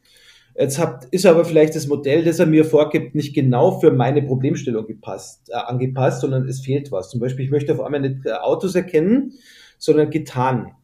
[0.56, 4.22] Jetzt hat, ist aber vielleicht das Modell, das er mir vorgibt, nicht genau für meine
[4.22, 7.10] Problemstellung gepasst, äh, angepasst, sondern es fehlt was.
[7.10, 9.34] Zum Beispiel, ich möchte auf einmal nicht äh, Autos erkennen,
[9.80, 10.76] sondern getan.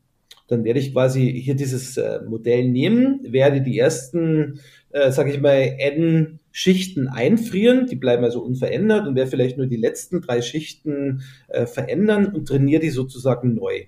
[0.47, 4.59] Dann werde ich quasi hier dieses äh, Modell nehmen, werde die ersten,
[4.91, 9.67] äh, sage ich mal, n Schichten einfrieren, die bleiben also unverändert und werde vielleicht nur
[9.67, 13.85] die letzten drei Schichten äh, verändern und trainiere die sozusagen neu.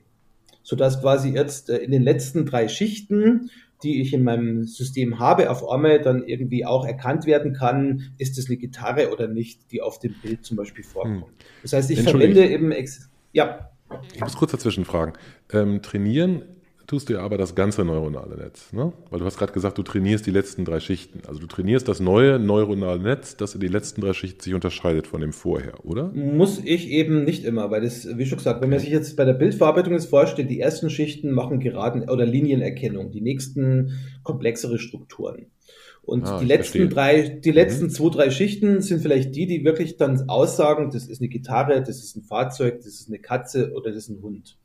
[0.64, 3.52] Sodass quasi jetzt äh, in den letzten drei Schichten,
[3.84, 8.38] die ich in meinem System habe, auf einmal dann irgendwie auch erkannt werden kann, ist
[8.38, 11.22] es eine Gitarre oder nicht, die auf dem Bild zum Beispiel vorkommt.
[11.22, 11.46] Hm.
[11.62, 12.74] Das heißt, ich verwende eben,
[13.32, 13.70] ja.
[14.14, 15.14] Ich muss kurz dazwischen fragen.
[15.52, 16.44] Ähm, trainieren
[16.88, 18.72] tust du ja aber das ganze neuronale Netz.
[18.72, 18.94] Ne?
[19.10, 21.20] Weil du hast gerade gesagt, du trainierst die letzten drei Schichten.
[21.28, 25.06] Also du trainierst das neue neuronale Netz, das in den letzten drei Schichten sich unterscheidet
[25.06, 26.12] von dem vorher, oder?
[26.14, 29.26] Muss ich eben nicht immer, weil das, wie schon gesagt, wenn man sich jetzt bei
[29.26, 33.92] der Bildverarbeitung jetzt vorstellt, die ersten Schichten machen Geraden- oder Linienerkennung, die nächsten
[34.24, 35.48] komplexere Strukturen.
[36.08, 36.88] Und ah, die letzten verstehe.
[36.88, 37.90] drei, die letzten mhm.
[37.90, 42.02] zwei, drei Schichten sind vielleicht die, die wirklich dann aussagen, das ist eine Gitarre, das
[42.02, 44.58] ist ein Fahrzeug, das ist eine Katze oder das ist ein Hund.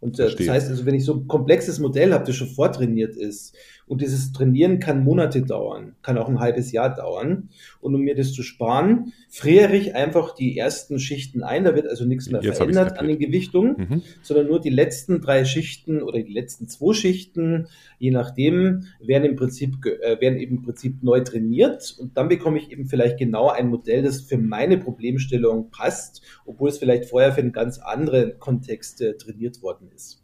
[0.00, 3.16] Und äh, das heißt also, wenn ich so ein komplexes Modell habe, das schon vortrainiert
[3.16, 3.56] ist,
[3.90, 7.48] und dieses Trainieren kann Monate dauern, kann auch ein halbes Jahr dauern.
[7.80, 11.64] Und um mir das zu sparen, friere ich einfach die ersten Schichten ein.
[11.64, 14.02] Da wird also nichts mehr Jetzt verändert an den Gewichtungen, mhm.
[14.22, 17.66] sondern nur die letzten drei Schichten oder die letzten zwei Schichten,
[17.98, 21.96] je nachdem, werden im Prinzip, äh, werden eben im Prinzip neu trainiert.
[21.98, 26.68] Und dann bekomme ich eben vielleicht genau ein Modell, das für meine Problemstellung passt, obwohl
[26.68, 30.22] es vielleicht vorher für einen ganz anderen Kontext äh, trainiert worden ist.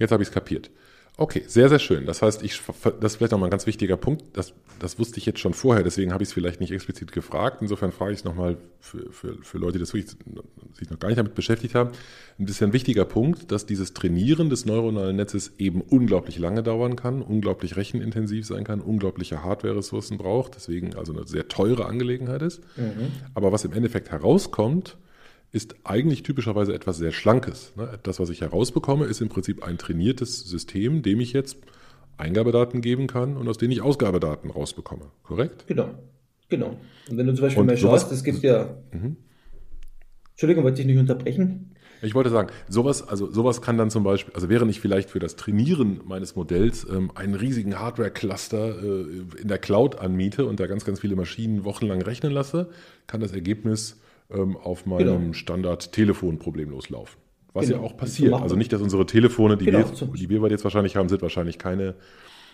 [0.00, 0.72] Jetzt habe ich es kapiert.
[1.20, 2.06] Okay, sehr, sehr schön.
[2.06, 2.62] Das heißt, ich,
[3.00, 4.22] das ist vielleicht nochmal ein ganz wichtiger Punkt.
[4.34, 7.58] Das, das wusste ich jetzt schon vorher, deswegen habe ich es vielleicht nicht explizit gefragt.
[7.60, 10.16] Insofern frage ich es nochmal für, für, für Leute, die das wirklich,
[10.74, 11.90] sich noch gar nicht damit beschäftigt haben.
[12.38, 17.20] Ein bisschen wichtiger Punkt, dass dieses Trainieren des neuronalen Netzes eben unglaublich lange dauern kann,
[17.20, 22.60] unglaublich rechenintensiv sein kann, unglaubliche Hardware-Ressourcen braucht, deswegen also eine sehr teure Angelegenheit ist.
[22.76, 23.10] Mhm.
[23.34, 24.96] Aber was im Endeffekt herauskommt,
[25.50, 27.72] ist eigentlich typischerweise etwas sehr Schlankes.
[27.76, 27.98] Ne?
[28.02, 31.56] Das, was ich herausbekomme, ist im Prinzip ein trainiertes System, dem ich jetzt
[32.18, 35.06] Eingabedaten geben kann und aus denen ich Ausgabedaten rausbekomme.
[35.22, 35.66] Korrekt?
[35.66, 35.94] Genau.
[36.48, 36.78] Genau.
[37.08, 38.76] Und wenn du zum Beispiel und mal schaust, es gibt ja.
[38.92, 39.16] Mhm.
[40.30, 41.74] Entschuldigung, wollte ich nicht unterbrechen?
[42.00, 45.18] Ich wollte sagen, sowas, also sowas kann dann zum Beispiel, also während ich vielleicht für
[45.18, 50.66] das Trainieren meines Modells ähm, einen riesigen Hardware-Cluster äh, in der Cloud anmiete und da
[50.66, 52.68] ganz, ganz viele Maschinen wochenlang rechnen lasse,
[53.08, 55.32] kann das Ergebnis ähm, auf meinem genau.
[55.32, 57.18] Standard-Telefon problemlos laufen.
[57.54, 57.78] Was genau.
[57.78, 58.34] ja auch passiert.
[58.34, 59.78] Also nicht, dass unsere Telefone, die, genau.
[59.78, 61.94] wir, die wir jetzt wahrscheinlich haben, sind wahrscheinlich keine,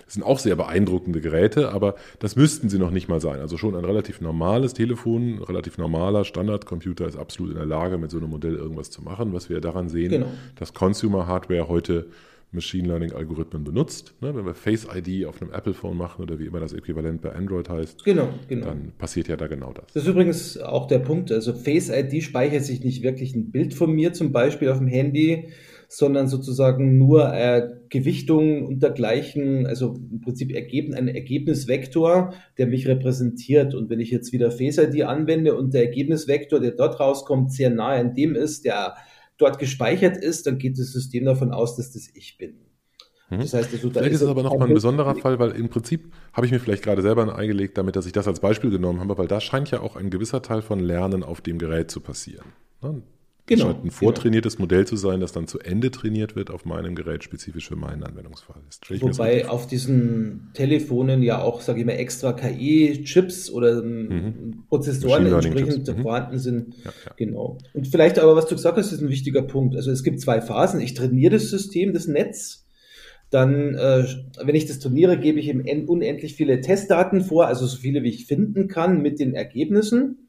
[0.07, 3.41] sind auch sehr beeindruckende Geräte, aber das müssten sie noch nicht mal sein.
[3.41, 8.11] Also schon ein relativ normales Telefon, relativ normaler Standardcomputer ist absolut in der Lage, mit
[8.11, 9.33] so einem Modell irgendwas zu machen.
[9.33, 10.33] Was wir daran sehen, genau.
[10.57, 12.07] dass Consumer Hardware heute
[12.55, 14.15] Machine Learning-Algorithmen benutzt.
[14.21, 14.35] Ne?
[14.35, 17.69] Wenn wir Face ID auf einem Apple-Phone machen oder wie immer das Äquivalent bei Android
[17.69, 18.67] heißt, genau, genau.
[18.67, 19.87] dann passiert ja da genau das.
[19.93, 21.33] Das ist übrigens auch der Punkt.
[21.33, 24.89] Also Face ID speichert sich nicht wirklich ein Bild von mir zum Beispiel auf dem
[24.89, 25.49] Handy,
[25.89, 32.89] sondern sozusagen nur äh, Gewichtungen und dergleichen, also im Prinzip ergeben, ein Ergebnisvektor, der mich
[32.89, 33.75] repräsentiert.
[33.75, 37.71] Und wenn ich jetzt wieder Face ID anwende und der Ergebnisvektor, der dort rauskommt, sehr
[37.71, 38.95] nahe an dem ist, der
[39.39, 42.55] dort gespeichert ist, dann geht das System davon aus, dass das ich bin.
[43.31, 43.41] Mhm.
[43.41, 46.13] Das heißt, also, da vielleicht ist es aber nochmal ein besonderer Fall, weil im Prinzip
[46.33, 49.01] habe ich mir vielleicht gerade selber ein eingelegt, damit, dass ich das als Beispiel genommen
[49.01, 52.01] habe, weil da scheint ja auch ein gewisser Teil von Lernen auf dem Gerät zu
[52.01, 52.47] passieren.
[53.47, 53.65] Genau.
[53.65, 53.95] Scheint ein genau.
[53.95, 54.65] vortrainiertes genau.
[54.65, 58.03] Modell zu sein, das dann zu Ende trainiert wird auf meinem Gerät, spezifisch für meinen
[58.03, 58.63] Anwendungsfall.
[59.01, 64.65] Wobei auf diesen Telefonen ja auch, sage ich mal, extra KI-Chips oder mhm.
[64.69, 66.03] Prozessoren entsprechend mhm.
[66.03, 66.75] vorhanden sind.
[66.85, 67.13] Ja, ja.
[67.17, 67.59] Genau.
[67.75, 69.77] Und vielleicht aber, was du gesagt hast, ist ein wichtiger Punkt.
[69.77, 70.81] Also es gibt zwei Phasen.
[70.81, 72.65] Ich trainiere das System, das Netz.
[73.29, 74.07] Dann, äh,
[74.43, 78.11] wenn ich das trainiere, gebe ich ihm unendlich viele Testdaten vor, also so viele, wie
[78.11, 80.24] ich finden kann mit den Ergebnissen.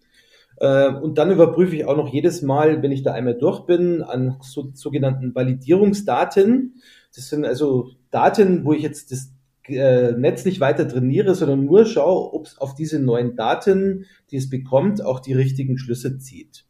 [0.58, 4.02] Äh, und dann überprüfe ich auch noch jedes Mal, wenn ich da einmal durch bin,
[4.02, 6.82] an so, sogenannten Validierungsdaten.
[7.16, 9.32] Das sind also Daten, wo ich jetzt das
[9.68, 14.38] äh, Netz nicht weiter trainiere, sondern nur schaue, ob es auf diese neuen Daten, die
[14.38, 16.66] es bekommt, auch die richtigen Schlüsse zieht.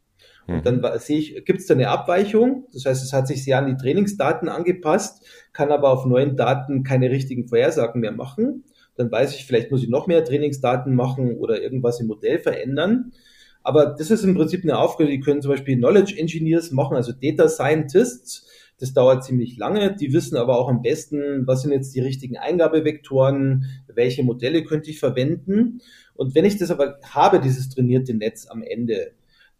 [0.48, 0.98] Und dann mhm.
[0.98, 2.68] sehe ich, gibt es da eine Abweichung?
[2.72, 6.84] Das heißt, es hat sich sehr an die Trainingsdaten angepasst, kann aber auf neuen Daten
[6.84, 8.64] keine richtigen Vorhersagen mehr machen.
[8.94, 13.12] Dann weiß ich, vielleicht muss ich noch mehr Trainingsdaten machen oder irgendwas im Modell verändern.
[13.66, 17.10] Aber das ist im Prinzip eine Aufgabe, die können zum Beispiel Knowledge Engineers machen, also
[17.10, 18.46] Data Scientists.
[18.78, 19.96] Das dauert ziemlich lange.
[19.96, 24.90] Die wissen aber auch am besten, was sind jetzt die richtigen Eingabevektoren, welche Modelle könnte
[24.90, 25.80] ich verwenden.
[26.14, 29.10] Und wenn ich das aber habe, dieses trainierte Netz am Ende,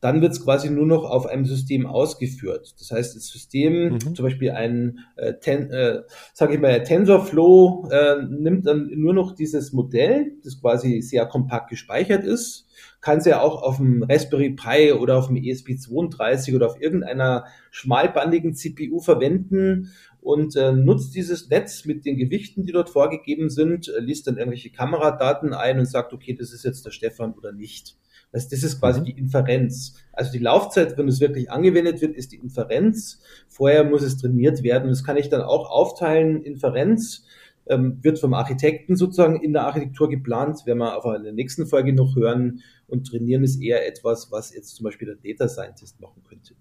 [0.01, 2.75] dann wird es quasi nur noch auf einem System ausgeführt.
[2.79, 4.15] Das heißt, das System, mhm.
[4.15, 6.03] zum Beispiel ein, äh, ten, äh,
[6.35, 11.71] sage ich mal, TensorFlow, äh, nimmt dann nur noch dieses Modell, das quasi sehr kompakt
[11.71, 12.69] gespeichert ist,
[13.01, 17.47] kann sie ja auch auf dem Raspberry Pi oder auf dem ESP32 oder auf irgendeiner
[17.71, 23.89] schmalbandigen CPU verwenden und äh, nutzt dieses Netz mit den Gewichten, die dort vorgegeben sind,
[23.89, 27.53] äh, liest dann irgendwelche Kameradaten ein und sagt, okay, das ist jetzt der Stefan oder
[27.53, 27.97] nicht.
[28.33, 29.05] Das, das ist quasi mhm.
[29.05, 29.95] die Inferenz.
[30.13, 33.21] Also die Laufzeit, wenn es wirklich angewendet wird, ist die Inferenz.
[33.49, 34.89] Vorher muss es trainiert werden.
[34.89, 37.27] Das kann ich dann auch aufteilen, Inferenz
[37.69, 41.93] ähm, wird vom Architekten sozusagen in der Architektur geplant, werden wir auf der nächsten Folge
[41.93, 42.63] noch hören.
[42.87, 46.55] Und trainieren ist eher etwas, was jetzt zum Beispiel der Data Scientist machen könnte.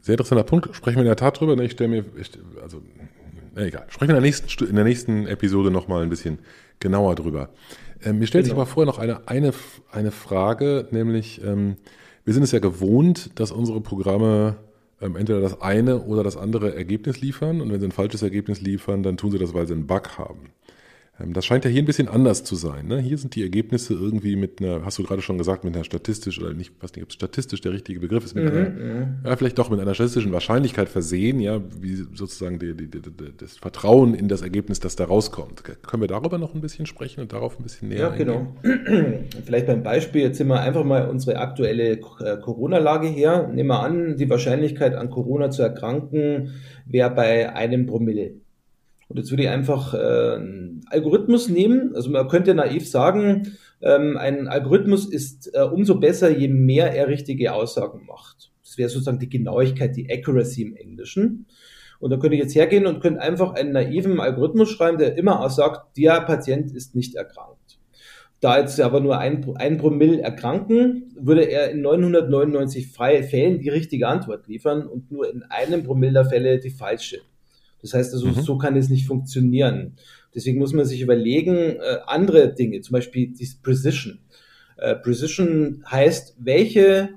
[0.00, 0.74] Sehr interessanter Punkt.
[0.74, 1.60] Sprechen wir in der Tat drüber.
[1.62, 2.30] Ich stelle mir, ich,
[2.62, 2.80] also,
[3.56, 3.86] egal.
[3.88, 6.38] Sprechen wir in der nächsten, in der nächsten Episode nochmal ein bisschen
[6.78, 7.50] genauer drüber.
[8.04, 8.54] Ähm, mir stellt genau.
[8.54, 9.52] sich aber vorher noch eine, eine,
[9.90, 11.76] eine Frage, nämlich, ähm,
[12.24, 14.56] wir sind es ja gewohnt, dass unsere Programme
[15.00, 17.60] ähm, entweder das eine oder das andere Ergebnis liefern.
[17.60, 20.18] Und wenn sie ein falsches Ergebnis liefern, dann tun sie das, weil sie einen Bug
[20.18, 20.50] haben.
[21.20, 22.86] Ähm, das scheint ja hier ein bisschen anders zu sein.
[22.86, 22.98] Ne?
[22.98, 26.40] Hier sind die Ergebnisse irgendwie mit einer, hast du gerade schon gesagt, mit einer statistisch
[26.40, 29.06] oder nicht, weiß nicht, ob statistisch der richtige Begriff ist, mit mhm, einer, mhm.
[29.24, 33.00] ja, vielleicht doch mit einer statistischen Wahrscheinlichkeit versehen, ja, wie sozusagen die, die, die,
[33.36, 35.62] das Vertrauen in das Ergebnis, das da rauskommt.
[35.64, 38.54] Können wir darüber noch ein bisschen sprechen und darauf ein bisschen näher Ja, genau.
[39.44, 43.48] Vielleicht beim Beispiel, jetzt nehmen wir einfach mal unsere aktuelle äh, Corona-Lage her.
[43.52, 46.50] Nehmen wir an, die Wahrscheinlichkeit an Corona zu erkranken
[46.86, 48.34] wäre bei einem Promille.
[49.10, 51.96] Und jetzt würde ich einfach äh, einen Algorithmus nehmen.
[51.96, 57.08] Also man könnte naiv sagen, ähm, ein Algorithmus ist äh, umso besser, je mehr er
[57.08, 58.52] richtige Aussagen macht.
[58.62, 61.46] Das wäre sozusagen die Genauigkeit, die Accuracy im Englischen.
[61.98, 65.44] Und da könnte ich jetzt hergehen und könnte einfach einen naiven Algorithmus schreiben, der immer
[65.44, 67.80] auch sagt, der Patient ist nicht erkrankt.
[68.38, 74.06] Da jetzt aber nur ein, ein Promille erkranken, würde er in 999 Fällen die richtige
[74.06, 77.18] Antwort liefern und nur in einem Promille der Fälle die falsche.
[77.82, 78.34] Das heißt also, mhm.
[78.34, 79.96] so kann es nicht funktionieren.
[80.34, 84.20] Deswegen muss man sich überlegen, äh, andere Dinge, zum Beispiel die Precision.
[84.76, 87.10] Äh, Precision heißt, welche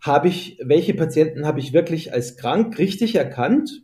[0.00, 3.82] habe ich, welche Patienten habe ich wirklich als krank richtig erkannt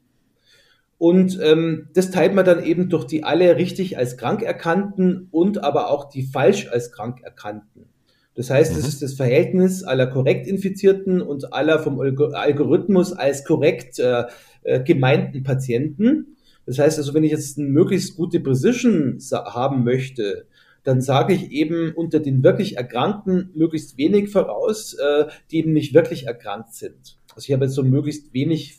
[1.03, 5.65] und ähm, das teilt man dann eben durch die alle richtig als krank erkannten und
[5.65, 7.87] aber auch die falsch als krank erkannten.
[8.35, 8.77] Das heißt, mhm.
[8.77, 14.25] das ist das Verhältnis aller korrekt Infizierten und aller vom Algorithmus als korrekt äh,
[14.63, 16.37] äh, gemeinten Patienten.
[16.67, 20.47] Das heißt also, wenn ich jetzt eine möglichst gute Precision haben möchte,
[20.85, 25.95] dann sage ich eben unter den wirklich Erkrankten möglichst wenig voraus, äh, die eben nicht
[25.95, 27.19] wirklich erkrankt sind.
[27.35, 28.79] Also ich habe jetzt so möglichst wenig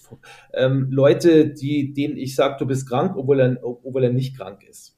[0.53, 4.63] ähm, Leute, die, denen ich sage, du bist krank, obwohl er, obwohl er nicht krank
[4.69, 4.95] ist.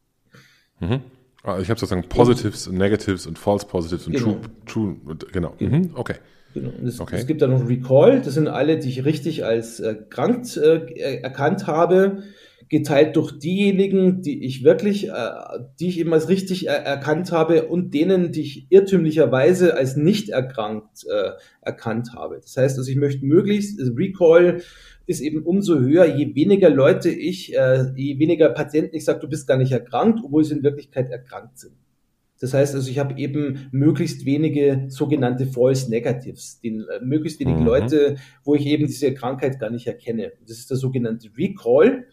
[0.79, 1.01] Mhm.
[1.43, 4.39] Also ich habe sozusagen Positives und Negatives und False Positives und genau.
[4.65, 5.53] True, True, genau.
[5.57, 5.77] genau.
[5.77, 5.91] Mhm.
[5.93, 6.15] Okay.
[6.55, 6.71] Genau.
[6.83, 7.17] Es, okay.
[7.17, 11.17] es, gibt dann noch Recall, das sind alle, die ich richtig als äh, krank äh,
[11.21, 12.23] erkannt habe
[12.69, 15.11] geteilt durch diejenigen, die ich wirklich, äh,
[15.79, 20.29] die ich eben als richtig er erkannt habe und denen, die ich irrtümlicherweise als nicht
[20.29, 21.31] erkrankt äh,
[21.61, 22.39] erkannt habe.
[22.41, 24.61] Das heißt, also ich möchte möglichst, also Recall
[25.05, 29.27] ist eben umso höher, je weniger Leute ich, äh, je weniger Patienten ich sage, du
[29.27, 31.75] bist gar nicht erkrankt, obwohl sie in Wirklichkeit erkrankt sind.
[32.45, 37.61] Das heißt also, ich habe eben möglichst wenige sogenannte False Negatives, den, äh, möglichst wenige
[37.61, 37.65] mhm.
[37.65, 40.31] Leute, wo ich eben diese Krankheit gar nicht erkenne.
[40.47, 42.05] Das ist der sogenannte Recall.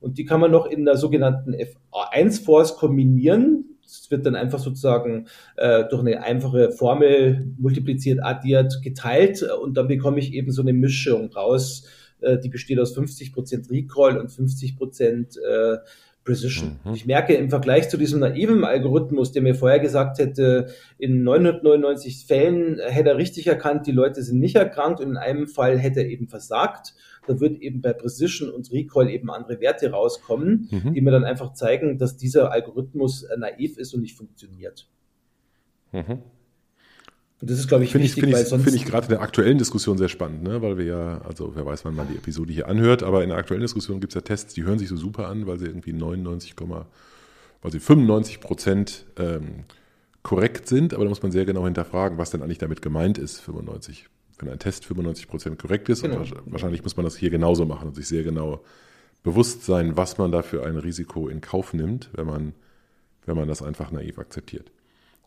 [0.00, 3.76] Und die kann man noch in der sogenannten FA1-Force kombinieren.
[3.84, 9.86] Das wird dann einfach sozusagen äh, durch eine einfache Formel multipliziert, addiert, geteilt und dann
[9.86, 11.86] bekomme ich eben so eine Mischung raus,
[12.20, 15.78] äh, die besteht aus 50% Recall und 50% äh,
[16.26, 16.78] Precision.
[16.84, 16.92] Mhm.
[16.92, 20.66] Ich merke im Vergleich zu diesem naiven Algorithmus, der mir vorher gesagt hätte,
[20.98, 25.46] in 999 Fällen hätte er richtig erkannt, die Leute sind nicht erkrankt und in einem
[25.46, 26.92] Fall hätte er eben versagt
[27.26, 30.94] da wird eben bei Precision und Recall eben andere Werte rauskommen, mhm.
[30.94, 34.88] die mir dann einfach zeigen, dass dieser Algorithmus äh, naiv ist und nicht funktioniert.
[35.92, 36.22] Mhm.
[37.40, 38.64] Und das ist, glaube ich, find wichtig, ich, weil sonst.
[38.64, 40.62] Finde ich gerade in der aktuellen Diskussion sehr spannend, ne?
[40.62, 43.38] weil wir ja, also wer weiß, wann man die Episode hier anhört, aber in der
[43.38, 45.92] aktuellen Diskussion gibt es ja Tests, die hören sich so super an, weil sie irgendwie
[45.92, 49.64] 99, weil sie 95 Prozent ähm,
[50.22, 53.40] korrekt sind, aber da muss man sehr genau hinterfragen, was denn eigentlich damit gemeint ist,
[53.40, 54.08] 95
[54.38, 56.02] wenn ein Test 95% korrekt ist.
[56.02, 56.18] Genau.
[56.18, 58.62] Und wahrscheinlich muss man das hier genauso machen und sich sehr genau
[59.22, 62.52] bewusst sein, was man da für ein Risiko in Kauf nimmt, wenn man,
[63.24, 64.70] wenn man das einfach naiv akzeptiert.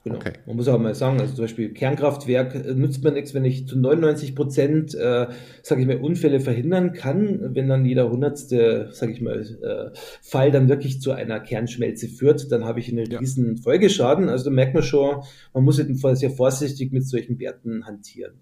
[0.06, 0.16] Genau.
[0.16, 0.34] Okay.
[0.46, 3.68] Man muss auch mal sagen, also zum Beispiel Kernkraftwerk äh, nützt mir nichts, wenn ich
[3.68, 5.28] zu 99 Prozent, äh,
[5.62, 10.52] sage ich mal, Unfälle verhindern kann, wenn dann jeder hundertste, sage ich mal, äh, Fall
[10.52, 13.20] dann wirklich zu einer Kernschmelze führt, dann habe ich einen ja.
[13.20, 14.30] riesen Folgeschaden.
[14.30, 15.22] Also da merkt man schon,
[15.54, 18.36] man muss eben sehr vorsichtig mit solchen Werten hantieren.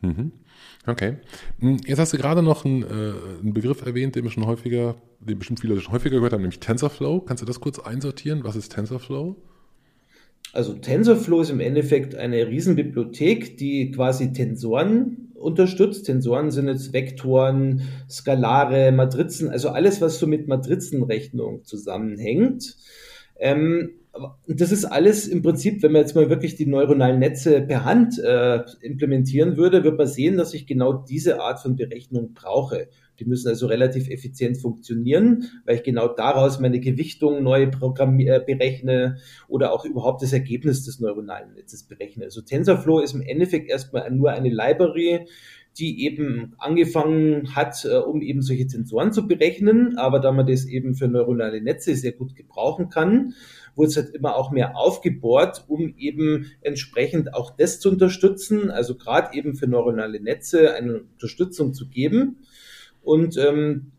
[0.00, 0.32] Mhm.
[0.86, 1.16] Okay.
[1.60, 2.86] Hm, jetzt hast du gerade noch einen, äh,
[3.42, 6.60] einen, Begriff erwähnt, den wir schon häufiger, den bestimmt viele schon häufiger gehört haben, nämlich
[6.60, 7.20] TensorFlow.
[7.20, 8.44] Kannst du das kurz einsortieren?
[8.44, 9.36] Was ist TensorFlow?
[10.54, 16.06] Also TensorFlow ist im Endeffekt eine Riesenbibliothek, die quasi Tensoren unterstützt.
[16.06, 22.76] Tensoren sind jetzt Vektoren, Skalare, Matrizen, also alles, was so mit Matrizenrechnung zusammenhängt.
[23.36, 23.94] Ähm,
[24.46, 28.20] das ist alles im Prinzip, wenn man jetzt mal wirklich die neuronalen Netze per Hand
[28.20, 32.86] äh, implementieren würde, wird man sehen, dass ich genau diese Art von Berechnung brauche.
[33.18, 39.18] Die müssen also relativ effizient funktionieren, weil ich genau daraus meine Gewichtung neu äh, berechne
[39.48, 42.24] oder auch überhaupt das Ergebnis des neuronalen Netzes berechne.
[42.24, 45.26] Also TensorFlow ist im Endeffekt erstmal nur eine Library,
[45.78, 49.98] die eben angefangen hat, äh, um eben solche Sensoren zu berechnen.
[49.98, 53.34] Aber da man das eben für neuronale Netze sehr gut gebrauchen kann,
[53.74, 58.94] wurde es halt immer auch mehr aufgebohrt, um eben entsprechend auch das zu unterstützen, also
[58.94, 62.38] gerade eben für neuronale Netze eine Unterstützung zu geben.
[63.04, 63.92] Und ähm,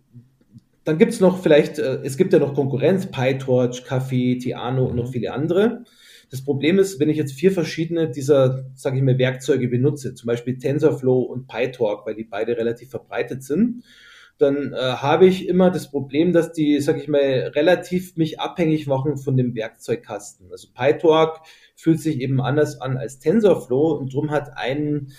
[0.84, 4.96] dann gibt es noch vielleicht, äh, es gibt ja noch Konkurrenz, PyTorch, Café, Tiano und
[4.96, 5.12] noch mhm.
[5.12, 5.84] viele andere.
[6.32, 10.28] Das Problem ist, wenn ich jetzt vier verschiedene dieser, sage ich mal, Werkzeuge benutze, zum
[10.28, 13.84] Beispiel TensorFlow und PyTorch, weil die beide relativ verbreitet sind,
[14.38, 18.86] dann äh, habe ich immer das Problem, dass die, sage ich mal, relativ mich abhängig
[18.86, 20.52] machen von dem Werkzeugkasten.
[20.52, 21.40] Also PyTorch
[21.76, 25.14] fühlt sich eben anders an als TensorFlow und drum hat ein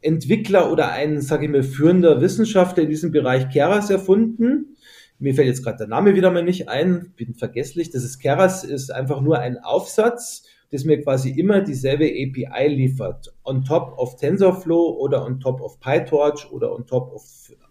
[0.00, 4.76] Entwickler oder ein, sage ich mal, führender Wissenschaftler in diesem Bereich Keras erfunden.
[5.18, 7.90] Mir fällt jetzt gerade der Name wieder mal nicht ein, bin vergesslich.
[7.90, 13.34] Das ist Keras, ist einfach nur ein Aufsatz, das mir quasi immer dieselbe API liefert.
[13.44, 17.22] On top of TensorFlow oder on top of PyTorch oder on top of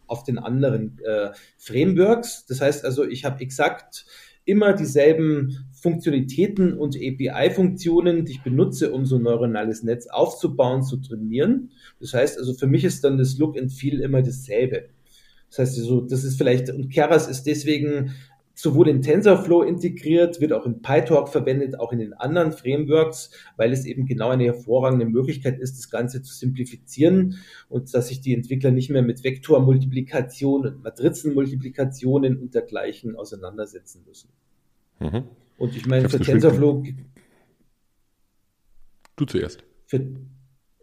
[0.08, 2.46] auf den anderen äh, Frameworks.
[2.46, 4.06] Das heißt also, ich habe exakt
[4.46, 10.98] immer dieselben Funktionalitäten und API-Funktionen, die ich benutze, um so ein neuronales Netz aufzubauen, zu
[10.98, 11.70] trainieren.
[12.00, 14.90] Das heißt also, für mich ist dann das Look and Feel immer dasselbe.
[15.50, 18.16] Das heißt also, das ist vielleicht, und Keras ist deswegen
[18.56, 23.72] sowohl in TensorFlow integriert, wird auch in PyTorch verwendet, auch in den anderen Frameworks, weil
[23.72, 27.38] es eben genau eine hervorragende Möglichkeit ist, das Ganze zu simplifizieren
[27.70, 34.30] und dass sich die Entwickler nicht mehr mit Vektormultiplikation und Matrizenmultiplikationen und dergleichen auseinandersetzen müssen.
[35.00, 35.26] Mhm.
[35.58, 36.84] Und ich meine, ich für TensorFlow.
[39.16, 39.64] Du zuerst.
[39.86, 40.01] Für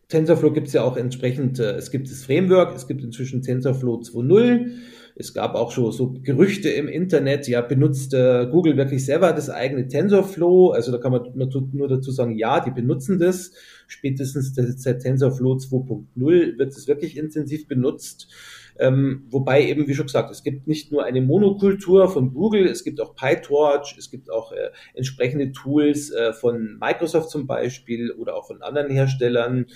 [0.08, 4.00] TensorFlow gibt es ja auch entsprechend, äh, es gibt das Framework, es gibt inzwischen TensorFlow
[4.00, 4.72] 2.0
[5.14, 9.50] es gab auch schon so Gerüchte im Internet, ja, benutzt äh, Google wirklich selber das
[9.50, 10.70] eigene TensorFlow?
[10.70, 13.52] Also da kann man nur dazu sagen, ja, die benutzen das.
[13.86, 18.28] Spätestens seit TensorFlow 2.0 wird es wirklich intensiv benutzt.
[18.78, 22.84] Ähm, wobei eben, wie schon gesagt, es gibt nicht nur eine Monokultur von Google, es
[22.84, 28.36] gibt auch PyTorch, es gibt auch äh, entsprechende Tools äh, von Microsoft zum Beispiel oder
[28.36, 29.66] auch von anderen Herstellern.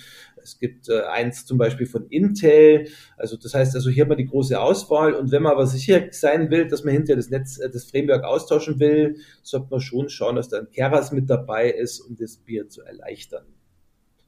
[0.41, 2.87] Es gibt äh, eins zum Beispiel von Intel.
[3.17, 5.13] Also das heißt, also hier hat man die große Auswahl.
[5.13, 8.23] Und wenn man aber sicher sein will, dass man hinterher das Netz, äh, das Framework
[8.23, 12.37] austauschen will, sollte man schon schauen, dass da ein Keras mit dabei ist, um das
[12.37, 13.56] Bier zu erleichtern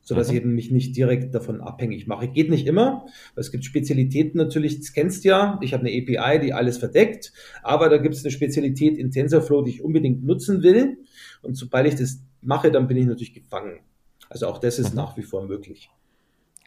[0.10, 0.34] sodass mhm.
[0.34, 2.28] ich eben mich nicht direkt davon abhängig mache.
[2.28, 3.06] Geht nicht immer,
[3.36, 6.80] weil es gibt Spezialitäten natürlich, das kennst du ja, ich habe eine API, die alles
[6.80, 7.32] verdeckt,
[7.62, 10.98] aber da gibt es eine Spezialität in TensorFlow, die ich unbedingt nutzen will
[11.44, 13.82] und sobald ich das mache, dann bin ich natürlich gefangen.
[14.30, 14.96] Also auch das ist mhm.
[14.96, 15.92] nach wie vor möglich.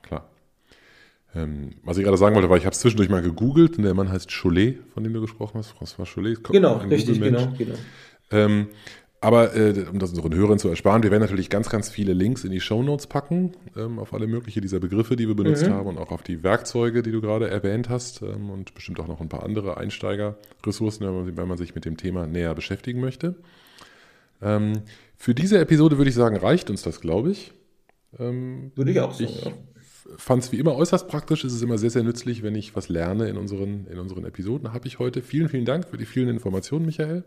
[0.02, 0.30] Klar.
[1.34, 3.94] Ähm, was ich gerade sagen wollte, war, ich habe es zwischendurch mal gegoogelt und der
[3.94, 5.72] Mann heißt Cholet, von dem du gesprochen hast.
[5.72, 6.44] François Cholet.
[6.44, 7.74] Genau, richtig, genau, genau.
[8.30, 8.68] Ähm,
[9.22, 12.42] aber äh, um das unseren Hörern zu ersparen, wir werden natürlich ganz, ganz viele Links
[12.42, 15.72] in die Show Notes packen, ähm, auf alle möglichen dieser Begriffe, die wir benutzt mhm.
[15.72, 19.06] haben und auch auf die Werkzeuge, die du gerade erwähnt hast ähm, und bestimmt auch
[19.06, 23.00] noch ein paar andere Einsteigerressourcen, wenn man, wenn man sich mit dem Thema näher beschäftigen
[23.00, 23.36] möchte.
[24.42, 24.82] Ähm,
[25.16, 27.52] für diese Episode würde ich sagen, reicht uns das, glaube ich.
[28.18, 29.30] Ähm, würde ich auch sagen.
[29.30, 29.52] Ich ja.
[30.16, 31.44] fand es wie immer äußerst praktisch.
[31.44, 34.72] Es ist immer sehr, sehr nützlich, wenn ich was lerne in unseren, in unseren Episoden.
[34.72, 35.22] Habe ich heute.
[35.22, 37.22] Vielen, vielen Dank für die vielen Informationen, Michael.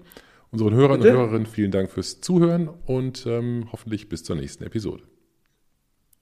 [0.52, 1.12] Unseren Hörern Bitte?
[1.12, 5.04] und Hörerinnen vielen Dank fürs Zuhören und ähm, hoffentlich bis zur nächsten Episode.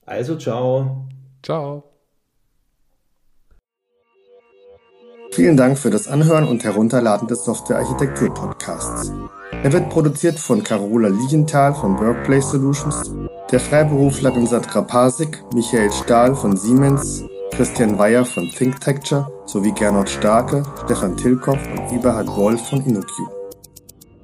[0.06, 1.08] Also, ciao.
[1.42, 1.94] Ciao.
[5.32, 9.12] Vielen Dank für das Anhören und Herunterladen des Software-Architektur-Podcasts.
[9.64, 13.12] Er wird produziert von Carola Lienthal von Workplace Solutions,
[13.50, 20.62] der Freiberufler Sandra Pasik, Michael Stahl von Siemens, Christian Weyer von ThinkTecture sowie Gernot Starke,
[20.84, 23.43] Stefan Tilkoff und Eberhard Wolf von InnoQ.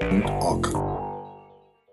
[0.00, 0.99] org.